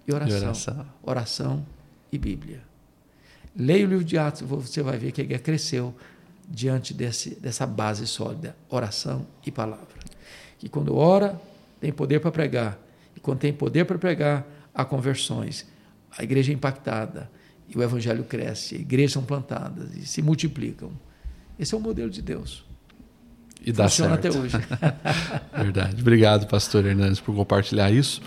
e 0.08 0.12
oração. 0.12 0.38
E 0.38 0.42
oração. 0.42 0.86
Oração 1.02 1.66
e 2.12 2.18
Bíblia. 2.18 2.62
Leia 3.56 3.86
o 3.86 3.88
livro 3.88 4.04
de 4.04 4.16
Atos, 4.16 4.42
você 4.42 4.82
vai 4.82 4.98
ver 4.98 5.12
que 5.12 5.20
a 5.20 5.24
igreja 5.24 5.42
cresceu 5.42 5.94
diante 6.48 6.92
desse, 6.94 7.34
dessa 7.36 7.66
base 7.66 8.06
sólida, 8.06 8.56
oração 8.68 9.26
e 9.44 9.50
palavra. 9.50 9.86
Que 10.58 10.68
quando 10.68 10.96
ora, 10.96 11.40
tem 11.80 11.92
poder 11.92 12.20
para 12.20 12.30
pregar. 12.30 12.78
E 13.16 13.20
quando 13.20 13.38
tem 13.38 13.52
poder 13.52 13.84
para 13.84 13.98
pregar, 13.98 14.46
há 14.74 14.84
conversões. 14.84 15.66
A 16.16 16.22
igreja 16.22 16.52
é 16.52 16.54
impactada 16.54 17.30
e 17.68 17.78
o 17.78 17.82
evangelho 17.82 18.24
cresce, 18.24 18.74
igrejas 18.74 19.12
são 19.12 19.22
plantadas 19.22 19.94
e 19.96 20.04
se 20.04 20.20
multiplicam. 20.20 20.90
Esse 21.58 21.74
é 21.74 21.78
o 21.78 21.80
modelo 21.80 22.10
de 22.10 22.20
Deus. 22.20 22.64
E 23.64 23.72
dá 23.72 23.84
Funciona 23.84 24.20
certo. 24.20 24.26
até 24.26 24.38
hoje. 24.38 24.56
Verdade. 25.54 26.00
Obrigado, 26.00 26.46
pastor 26.46 26.84
Hernandes, 26.86 27.20
por 27.20 27.34
compartilhar 27.34 27.90
isso. 27.90 28.22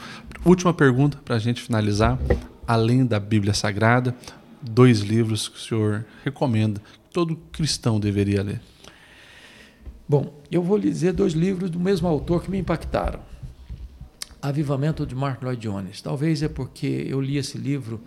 Última 0.46 0.74
pergunta 0.74 1.18
para 1.26 1.36
a 1.36 1.40
gente 1.40 1.62
finalizar. 1.62 2.20
Além 2.66 3.06
da 3.06 3.20
Bíblia 3.20 3.54
Sagrada, 3.54 4.16
dois 4.64 5.00
livros 5.00 5.50
que 5.50 5.58
o 5.58 5.60
senhor 5.60 6.06
recomenda 6.24 6.80
que 6.80 7.10
todo 7.12 7.36
cristão 7.52 8.00
deveria 8.00 8.42
ler. 8.42 8.62
Bom, 10.08 10.42
eu 10.52 10.62
vou 10.62 10.78
lhe 10.78 10.90
dizer 10.90 11.14
dois 11.14 11.34
livros 11.34 11.70
do 11.70 11.80
mesmo 11.80 12.08
autor 12.08 12.44
que 12.44 12.52
me 12.52 12.58
impactaram. 12.58 13.20
Avivamento 14.42 15.06
de 15.06 15.16
Mark 15.16 15.42
Lloyd 15.42 15.62
Jones. 15.62 16.02
Talvez 16.02 16.44
é 16.44 16.50
porque 16.50 17.06
eu 17.08 17.22
li 17.22 17.38
esse 17.38 17.58
livro 17.58 18.02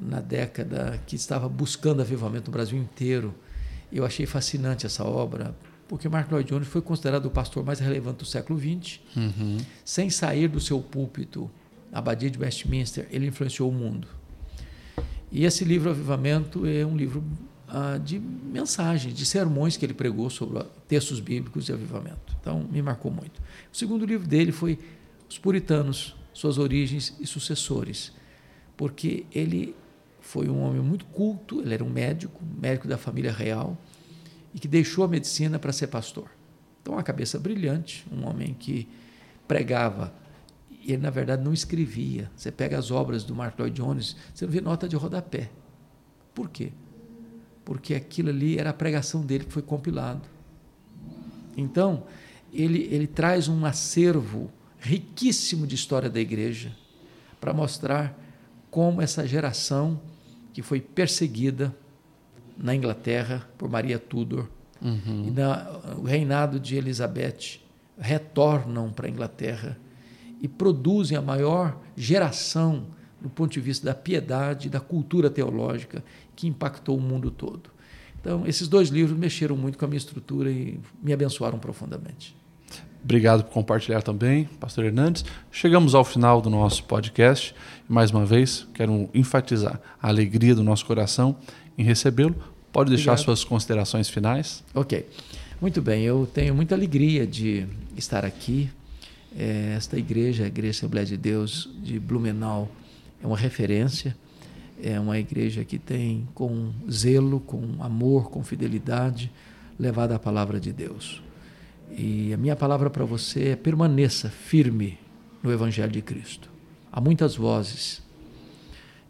na 0.00 0.20
década 0.20 1.00
que 1.06 1.16
estava 1.16 1.48
buscando 1.48 2.02
avivamento 2.02 2.50
no 2.50 2.52
Brasil 2.52 2.78
inteiro. 2.78 3.34
Eu 3.92 4.04
achei 4.04 4.26
fascinante 4.26 4.86
essa 4.86 5.04
obra, 5.04 5.54
porque 5.86 6.08
Mark 6.08 6.30
Lloyd 6.30 6.48
Jones 6.48 6.68
foi 6.68 6.82
considerado 6.82 7.26
o 7.26 7.30
pastor 7.30 7.64
mais 7.64 7.78
relevante 7.78 8.18
do 8.18 8.24
século 8.24 8.58
XX. 8.58 9.00
Uhum. 9.16 9.58
Sem 9.84 10.10
sair 10.10 10.48
do 10.48 10.60
seu 10.60 10.80
púlpito, 10.80 11.50
na 11.90 11.98
abadia 11.98 12.30
de 12.30 12.38
Westminster, 12.38 13.06
ele 13.10 13.26
influenciou 13.26 13.70
o 13.70 13.72
mundo. 13.72 14.17
E 15.30 15.44
esse 15.44 15.64
livro 15.64 15.90
Avivamento 15.90 16.66
é 16.66 16.84
um 16.84 16.96
livro 16.96 17.22
ah, 17.66 17.98
de 17.98 18.18
mensagens, 18.18 19.14
de 19.14 19.26
sermões 19.26 19.76
que 19.76 19.84
ele 19.84 19.92
pregou 19.92 20.30
sobre 20.30 20.64
textos 20.86 21.20
bíblicos 21.20 21.66
de 21.66 21.72
avivamento. 21.72 22.36
Então, 22.40 22.66
me 22.70 22.80
marcou 22.80 23.10
muito. 23.10 23.40
O 23.72 23.76
segundo 23.76 24.06
livro 24.06 24.26
dele 24.26 24.52
foi 24.52 24.78
Os 25.28 25.38
Puritanos, 25.38 26.16
Suas 26.32 26.56
Origens 26.56 27.14
e 27.20 27.26
Sucessores. 27.26 28.12
porque 28.76 29.26
ele 29.32 29.74
foi 30.20 30.48
um 30.48 30.60
homem 30.60 30.80
muito 30.80 31.04
culto, 31.06 31.60
ele 31.60 31.74
era 31.74 31.82
um 31.82 31.90
médico, 31.90 32.40
médico 32.44 32.86
da 32.86 32.96
família 32.96 33.32
real, 33.32 33.76
e 34.54 34.60
que 34.60 34.68
deixou 34.68 35.04
a 35.04 35.08
medicina 35.08 35.58
para 35.58 35.72
ser 35.72 35.88
pastor. 35.88 36.30
Então, 36.80 36.94
uma 36.94 37.02
cabeça 37.02 37.38
brilhante, 37.38 38.06
um 38.12 38.24
homem 38.26 38.54
que 38.54 38.88
pregava 39.48 40.14
e 40.80 40.92
ele, 40.92 41.02
na 41.02 41.10
verdade, 41.10 41.42
não 41.42 41.52
escrevia. 41.52 42.30
Você 42.36 42.50
pega 42.50 42.78
as 42.78 42.90
obras 42.90 43.24
do 43.24 43.34
Mark 43.34 43.58
Lloyd 43.58 43.76
Jones, 43.76 44.16
você 44.34 44.44
não 44.44 44.52
vê 44.52 44.60
nota 44.60 44.88
de 44.88 44.96
rodapé. 44.96 45.50
Por 46.34 46.48
quê? 46.48 46.72
Porque 47.64 47.94
aquilo 47.94 48.30
ali 48.30 48.58
era 48.58 48.70
a 48.70 48.74
pregação 48.74 49.22
dele 49.22 49.44
que 49.44 49.52
foi 49.52 49.62
compilado. 49.62 50.22
Então, 51.56 52.04
ele, 52.52 52.88
ele 52.90 53.06
traz 53.06 53.48
um 53.48 53.64
acervo 53.64 54.50
riquíssimo 54.78 55.66
de 55.66 55.74
história 55.74 56.08
da 56.08 56.20
igreja 56.20 56.74
para 57.40 57.52
mostrar 57.52 58.16
como 58.70 59.02
essa 59.02 59.26
geração 59.26 60.00
que 60.52 60.62
foi 60.62 60.80
perseguida 60.80 61.74
na 62.56 62.74
Inglaterra 62.74 63.48
por 63.56 63.68
Maria 63.68 63.98
Tudor 63.98 64.48
uhum. 64.80 65.26
e 65.26 65.30
na, 65.30 65.80
o 65.96 66.02
reinado 66.02 66.58
de 66.58 66.76
Elizabeth 66.76 67.60
retornam 67.98 68.90
para 68.90 69.06
a 69.06 69.10
Inglaterra 69.10 69.78
e 70.40 70.48
produzem 70.48 71.16
a 71.16 71.22
maior 71.22 71.78
geração 71.96 72.86
do 73.20 73.28
ponto 73.28 73.52
de 73.52 73.60
vista 73.60 73.86
da 73.86 73.94
piedade, 73.94 74.68
da 74.68 74.80
cultura 74.80 75.28
teológica 75.28 76.04
que 76.36 76.46
impactou 76.46 76.96
o 76.96 77.00
mundo 77.00 77.30
todo. 77.30 77.70
Então, 78.20 78.46
esses 78.46 78.68
dois 78.68 78.88
livros 78.88 79.18
mexeram 79.18 79.56
muito 79.56 79.78
com 79.78 79.84
a 79.84 79.88
minha 79.88 79.98
estrutura 79.98 80.50
e 80.50 80.78
me 81.02 81.12
abençoaram 81.12 81.58
profundamente. 81.58 82.36
Obrigado 83.02 83.44
por 83.44 83.52
compartilhar 83.52 84.02
também, 84.02 84.44
Pastor 84.60 84.84
Hernandes. 84.84 85.24
Chegamos 85.50 85.94
ao 85.94 86.04
final 86.04 86.40
do 86.40 86.50
nosso 86.50 86.84
podcast. 86.84 87.54
Mais 87.88 88.10
uma 88.10 88.26
vez, 88.26 88.66
quero 88.74 89.08
enfatizar 89.14 89.80
a 90.02 90.08
alegria 90.08 90.54
do 90.54 90.64
nosso 90.64 90.84
coração 90.84 91.36
em 91.76 91.84
recebê-lo. 91.84 92.34
Pode 92.72 92.90
deixar 92.90 93.12
Obrigado. 93.12 93.24
suas 93.24 93.44
considerações 93.44 94.08
finais? 94.08 94.64
Ok. 94.74 95.08
Muito 95.60 95.80
bem, 95.80 96.04
eu 96.04 96.28
tenho 96.32 96.54
muita 96.54 96.74
alegria 96.74 97.26
de 97.26 97.66
estar 97.96 98.24
aqui. 98.24 98.68
É, 99.36 99.74
esta 99.76 99.98
igreja, 99.98 100.44
a 100.44 100.46
Igreja 100.46 100.78
Assembleia 100.78 101.06
de 101.06 101.16
Deus 101.16 101.70
de 101.82 101.98
Blumenau, 101.98 102.68
é 103.22 103.26
uma 103.26 103.36
referência. 103.36 104.16
É 104.82 104.98
uma 104.98 105.18
igreja 105.18 105.64
que 105.64 105.78
tem, 105.78 106.28
com 106.34 106.72
zelo, 106.88 107.40
com 107.40 107.82
amor, 107.82 108.30
com 108.30 108.44
fidelidade, 108.44 109.30
levado 109.78 110.12
a 110.12 110.18
palavra 110.18 110.60
de 110.60 110.72
Deus. 110.72 111.20
E 111.90 112.32
a 112.32 112.36
minha 112.36 112.54
palavra 112.54 112.88
para 112.88 113.04
você 113.04 113.48
é 113.48 113.56
permaneça 113.56 114.30
firme 114.30 114.96
no 115.42 115.50
Evangelho 115.50 115.90
de 115.90 116.00
Cristo. 116.00 116.48
Há 116.92 117.00
muitas 117.00 117.34
vozes 117.34 118.02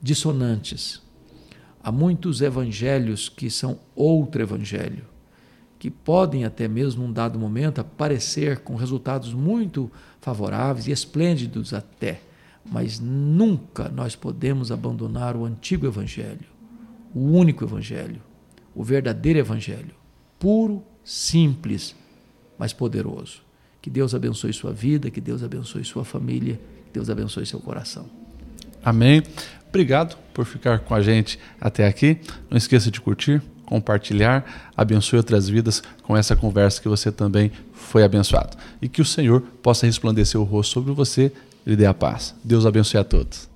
dissonantes, 0.00 1.02
há 1.82 1.92
muitos 1.92 2.40
evangelhos 2.40 3.28
que 3.28 3.50
são 3.50 3.78
outro 3.94 4.40
evangelho 4.40 5.04
que 5.78 5.90
podem 5.90 6.44
até 6.44 6.66
mesmo 6.66 7.06
num 7.06 7.12
dado 7.12 7.38
momento 7.38 7.80
aparecer 7.80 8.58
com 8.60 8.74
resultados 8.74 9.32
muito 9.32 9.90
favoráveis 10.20 10.88
e 10.88 10.90
esplêndidos 10.90 11.72
até, 11.72 12.20
mas 12.64 12.98
nunca 12.98 13.88
nós 13.88 14.16
podemos 14.16 14.72
abandonar 14.72 15.36
o 15.36 15.44
antigo 15.44 15.86
evangelho, 15.86 16.46
o 17.14 17.20
único 17.20 17.64
evangelho, 17.64 18.20
o 18.74 18.82
verdadeiro 18.82 19.38
evangelho, 19.38 19.94
puro, 20.38 20.82
simples, 21.04 21.94
mas 22.58 22.72
poderoso. 22.72 23.42
Que 23.80 23.88
Deus 23.88 24.14
abençoe 24.14 24.52
sua 24.52 24.72
vida, 24.72 25.10
que 25.10 25.20
Deus 25.20 25.42
abençoe 25.42 25.84
sua 25.84 26.04
família, 26.04 26.60
que 26.86 26.92
Deus 26.92 27.08
abençoe 27.08 27.46
seu 27.46 27.60
coração. 27.60 28.06
Amém. 28.84 29.22
Obrigado 29.68 30.16
por 30.34 30.44
ficar 30.44 30.80
com 30.80 30.94
a 30.94 31.00
gente 31.00 31.38
até 31.60 31.86
aqui. 31.86 32.18
Não 32.50 32.58
esqueça 32.58 32.90
de 32.90 33.00
curtir, 33.00 33.42
compartilhar, 33.68 34.70
abençoe 34.74 35.18
outras 35.18 35.48
vidas 35.48 35.82
com 36.02 36.16
essa 36.16 36.34
conversa 36.34 36.80
que 36.80 36.88
você 36.88 37.12
também 37.12 37.52
foi 37.74 38.02
abençoado. 38.02 38.56
E 38.80 38.88
que 38.88 39.02
o 39.02 39.04
Senhor 39.04 39.42
possa 39.62 39.84
resplandecer 39.84 40.40
o 40.40 40.44
rosto 40.44 40.72
sobre 40.72 40.92
você 40.92 41.30
e 41.66 41.70
lhe 41.70 41.76
dê 41.76 41.84
a 41.84 41.92
paz. 41.92 42.34
Deus 42.42 42.64
abençoe 42.64 42.98
a 42.98 43.04
todos. 43.04 43.47